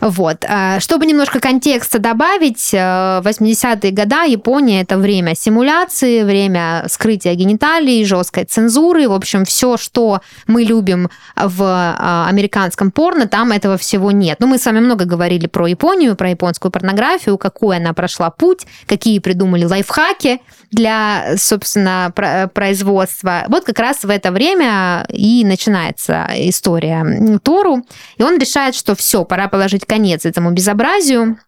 [0.00, 0.44] Вот.
[0.48, 8.04] А, чтобы немножко контекста добавить, 80-е э, годы Япония это время симуляции, время скрытия гениталий,
[8.06, 9.06] жесткой цензуры.
[9.06, 14.38] В общем, все, что мы любим в а, американском порно, там этого всего нет.
[14.40, 18.66] Ну, мы с вами много говорили про Японию, про японскую порнографию, какой она прошла путь,
[18.86, 22.12] какие придумали лайфхаки для, собственно,
[22.54, 23.44] производства.
[23.48, 27.84] Вот как раз в это время и начинается история Тору,
[28.16, 31.38] и он решает, что все, пора положить конец этому безобразию,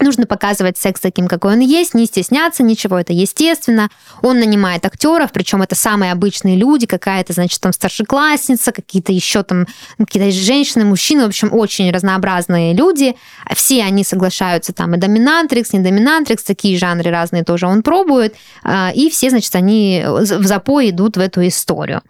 [0.00, 3.90] Нужно показывать секс таким, какой он есть, не стесняться ничего, это естественно.
[4.22, 9.66] Он нанимает актеров, причем это самые обычные люди, какая-то, значит, там старшеклассница, какие-то еще там,
[9.98, 13.14] какие-то женщины, мужчины, в общем, очень разнообразные люди.
[13.54, 18.34] Все они соглашаются там и доминантрикс, не доминантрикс, такие жанры разные тоже он пробует.
[18.62, 22.00] А, и все, значит, они в запой идут в эту историю.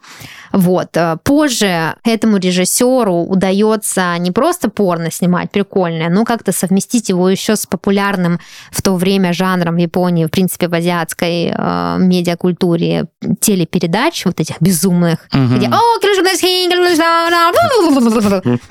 [0.52, 0.96] Вот.
[0.96, 7.56] Э, позже этому режиссеру удается не просто порно снимать прикольное, но как-то совместить его еще
[7.56, 8.40] с популярным
[8.70, 13.06] в то время жанром в Японии, в принципе, в азиатской э, медиакультуре
[13.40, 15.56] телепередач, вот этих безумных, угу.
[15.56, 15.68] где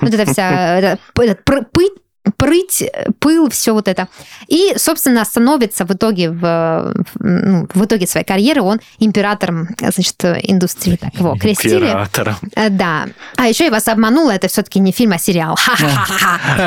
[0.00, 1.00] вот эта вся этот,
[1.44, 1.92] пыть
[2.36, 2.84] прыть,
[3.18, 4.08] пыл, все вот это.
[4.46, 10.96] И, собственно, становится в итоге, в, ну, в итоге своей карьеры он императором, значит, индустрии.
[10.96, 11.86] Так его крестили.
[11.86, 12.36] Императором.
[12.54, 13.06] Э, да.
[13.36, 15.58] А еще я вас обманула, это все-таки не фильм, а сериал.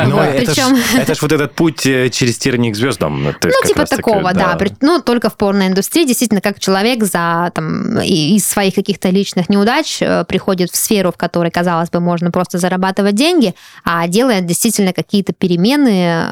[0.07, 3.23] Ну, это ж вот этот путь э, через терник к звездам.
[3.23, 3.33] Ну,
[3.67, 4.57] типа такого, да.
[4.81, 10.25] Ну, только в порноиндустрии, действительно, как человек за, там, из своих каких-то личных неудач э,
[10.25, 15.33] приходит в сферу, в которой, казалось бы, можно просто зарабатывать деньги, а делает действительно какие-то
[15.43, 16.25] перемены,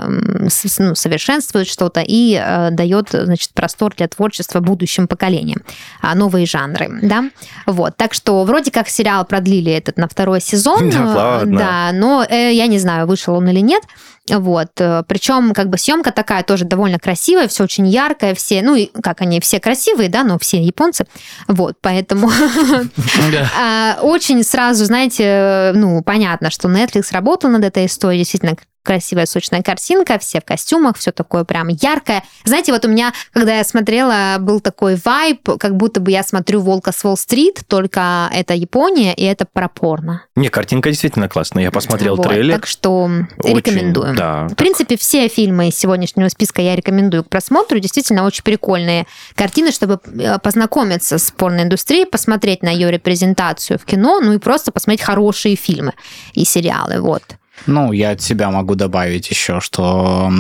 [0.80, 5.64] ну, совершенствует что-то и э, дает, значит, простор для творчества будущим поколениям,
[6.02, 7.26] а, новые жанры, да.
[7.66, 11.58] Вот, так что вроде как сериал продлили этот на второй сезон, да, ладно.
[11.60, 13.84] да но э, я не знаю, вышел он или нет.
[14.30, 14.70] Вот.
[14.80, 18.86] Э, Причем как бы съемка такая тоже довольно красивая, все очень яркое, все, ну, и
[19.02, 21.06] как они все красивые, да, но все японцы.
[21.50, 22.32] Вот, поэтому
[23.60, 29.62] а, очень сразу, знаете, ну, понятно, что Netflix работал над этой историей, действительно красивая сочная
[29.62, 32.24] картинка, все в костюмах, все такое прям яркое.
[32.44, 36.62] Знаете, вот у меня, когда я смотрела, был такой вайб, как будто бы я смотрю
[36.62, 40.26] «Волка с Уолл-стрит», только это Япония, и это пропорно.
[40.36, 41.64] Не, картинка действительно классная.
[41.64, 42.56] Я посмотрел вот, трейлер.
[42.56, 44.16] Так что очень, рекомендую.
[44.16, 47.80] Да, в принципе, все фильмы из сегодняшнего списка я рекомендую к просмотру.
[47.80, 54.20] Действительно, очень прикольные картины, чтобы э, познакомиться с порноиндустрией, посмотреть на ее репрезентацию в кино,
[54.20, 55.94] ну и просто посмотреть хорошие фильмы
[56.34, 57.00] и сериалы.
[57.02, 57.24] Вот.
[57.68, 60.32] Ну, я от себя могу добавить еще, что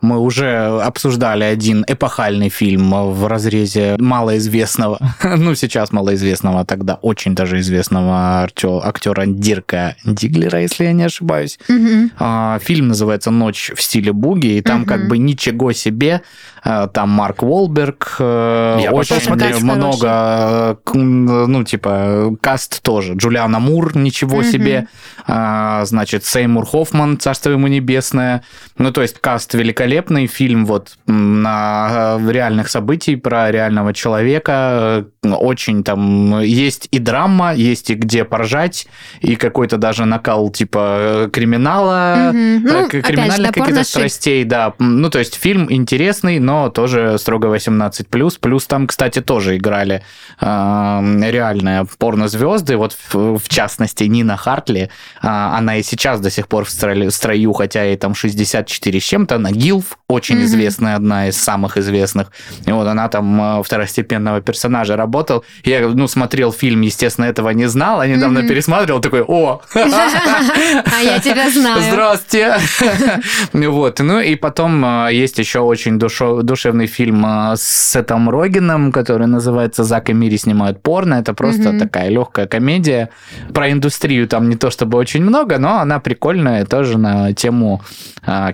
[0.00, 7.34] мы уже обсуждали один эпохальный фильм в разрезе малоизвестного, ну, сейчас малоизвестного, а тогда очень
[7.34, 8.48] даже известного
[8.82, 11.58] актера Дирка Диглера, если я не ошибаюсь.
[11.68, 12.60] Угу.
[12.60, 14.88] Фильм называется «Ночь в стиле буги», и там угу.
[14.88, 16.22] как бы ничего себе,
[16.55, 16.55] а,
[16.92, 24.44] там Марк Уолберг, э, я очень много, ну, типа, каст тоже, Джулиана Мур, ничего угу.
[24.44, 24.88] себе,
[25.28, 28.42] а, значит, Сеймур Хоффман, царство ему небесное.
[28.78, 35.06] Ну, то есть каст великолепный, фильм вот на э, реальных событий про реального человека.
[35.22, 38.88] Очень там есть и драма, есть и где поржать,
[39.20, 42.60] и какой-то даже накал типа криминала, mm-hmm.
[42.62, 44.74] ну, криминальных каких-то страстей, да.
[44.78, 48.36] Ну, то есть фильм интересный, но тоже строго 18+.
[48.40, 50.02] Плюс там, кстати, тоже играли
[50.40, 54.80] э, реальные порнозвезды, вот в, в частности Нина Хартли,
[55.22, 59.00] э, она и сейчас до сих пор в строю, в строю хотя ей там 64
[59.00, 59.36] с чем-то.
[59.36, 60.44] Она Гилф, очень Мгм.
[60.44, 62.30] известная, одна из самых известных.
[62.66, 65.44] И вот она там э, второстепенного персонажа работал.
[65.64, 68.48] Я, ну, смотрел фильм, естественно, этого не знал, а недавно Мгм.
[68.48, 71.82] пересматривал, такой, о, А я тебя знаю.
[71.90, 72.58] Здравствуйте.
[73.76, 73.98] Вот.
[74.00, 79.84] Ну и потом есть еще очень душо- душевный фильм э, с Сетом Рогином, который называется
[79.84, 81.14] «Зак и Мири снимают порно».
[81.14, 81.78] Это просто Мгм.
[81.78, 83.08] такая легкая комедия.
[83.52, 87.82] Про индустрию там не то чтобы очень много, но она прикольная тоже на тему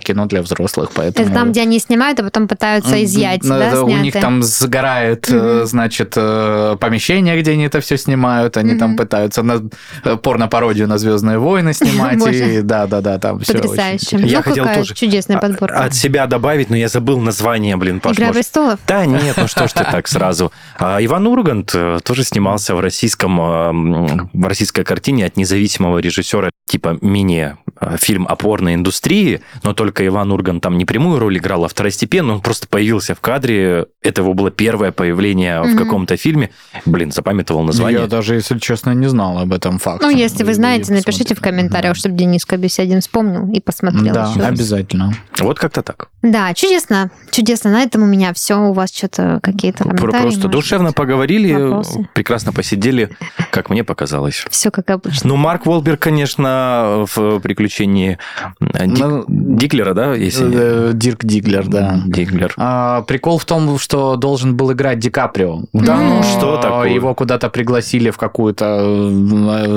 [0.03, 0.91] кино для взрослых.
[0.93, 1.25] Поэтому...
[1.27, 4.43] Это там, где они снимают, а потом пытаются изъять, Ну, да, это У них там
[4.43, 5.65] сгорает, Мгм.
[5.65, 8.57] значит, э, помещение, где они это все снимают.
[8.57, 8.97] Они там Мгм.
[8.97, 9.61] пытаются на
[10.03, 12.21] э, порно-пародию на Звездные войны снимать.
[12.33, 14.17] И да, да, да, там все Потрясающе.
[14.17, 15.83] Я ну, хотел какая тоже чудесная А- подборка.
[15.83, 18.79] От себя добавить, но я забыл название, блин, Паш, Игра престолов?
[18.87, 20.51] Да, нет, ну что ж ты так сразу.
[20.77, 26.97] А, Иван Ургант тоже снимался в российском, м, в российской картине от независимого режиссера, типа
[27.01, 32.35] мини-фильм о порной индустрии, но только Иван Ургант там не прямую роль играл, а второстепенную,
[32.35, 35.77] он просто появился в кадре, это его было первое появление в Мгм.
[35.77, 36.49] каком-то фильме.
[36.85, 38.01] Блин, запамятовал название.
[38.01, 40.05] Я даже, если честно, не знал об этом факте.
[40.05, 41.53] Ну, если вы знаете, И напишите в посмотрел.
[41.53, 45.13] комментариях, чтобы Денис Кобесядин вспомнил и посмотрел Да, еще обязательно.
[45.39, 46.09] Вот как-то так.
[46.21, 47.11] Да, чудесно.
[47.31, 47.71] Чудесно.
[47.71, 48.55] На этом у меня все.
[48.59, 50.21] У вас что-то какие-то комментарии?
[50.23, 52.07] Просто душевно поговорили, вопросы?
[52.13, 53.09] прекрасно посидели,
[53.51, 54.45] как мне показалось.
[54.49, 55.29] Все как обычно.
[55.29, 58.17] Ну, Марк Волберг, конечно, в приключении
[58.61, 60.89] э, Ну, Диглера, да, если...
[60.89, 62.01] Э, Дирк Диглер, да.
[62.07, 62.53] Диглер.
[62.57, 65.61] А, прикол в том, что должен был играть Ди Каприо.
[65.73, 66.89] Да ну что такое?
[66.89, 68.65] Его куда-то пригласили в какую-то...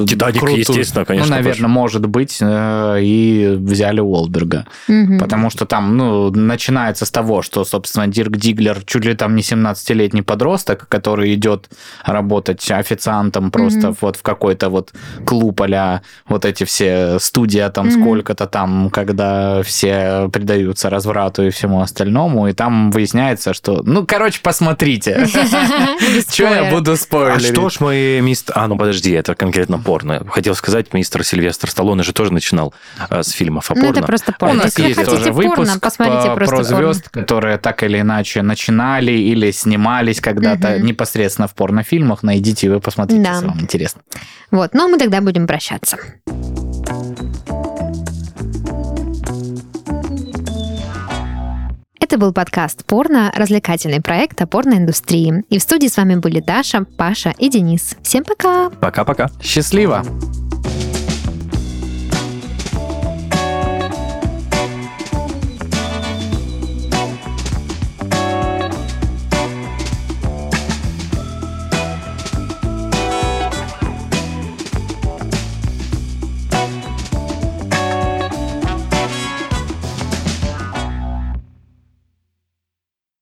[0.03, 2.39] э, Титаник, крутую- естественно, конечно, Ну, наверное, может быть.
[2.41, 4.65] э, И взяли Уолберга.
[4.89, 5.19] Мгм.
[5.19, 9.43] Потому что там, ну, начинается с того, что, собственно, Дирк Диглер чуть ли там не
[9.43, 11.69] 17-летний подросток, который идет
[12.05, 13.97] работать официантом просто Мгм.
[14.01, 14.93] вот в какой-то вот
[15.27, 18.01] клуб а вот эти все студия там Мгм.
[18.01, 23.83] сколько-то там, когда все предаются разврату и всему остальному, и там выясняется, что...
[23.85, 25.27] Ну, короче, посмотрите.
[26.31, 27.47] Че я буду А спойлерить?
[27.47, 28.55] что ж мы мистер...
[28.57, 30.23] А, ну подожди, это конкретно порно.
[30.31, 32.73] Хотел сказать, мистер Сильвестр Сталлоне же тоже начинал
[33.11, 33.99] э, с фильмов о Ну, порно.
[33.99, 34.55] это просто У порно.
[34.55, 38.43] нас Если вы есть тоже выпуск посмотрите по- просто про звезд, которые так или иначе
[38.43, 42.23] начинали или снимались когда-то непосредственно в порнофильмах.
[42.23, 44.03] Найдите, и вы посмотрите, если вам интересно.
[44.51, 45.97] Вот, но мы тогда будем прощаться.
[52.07, 55.43] Это был подкаст «Порно», развлекательный проект о порноиндустрии.
[55.51, 57.97] И в студии с вами были Даша, Паша и Денис.
[58.01, 58.71] Всем пока!
[58.71, 59.29] Пока-пока.
[59.43, 60.05] Счастливо!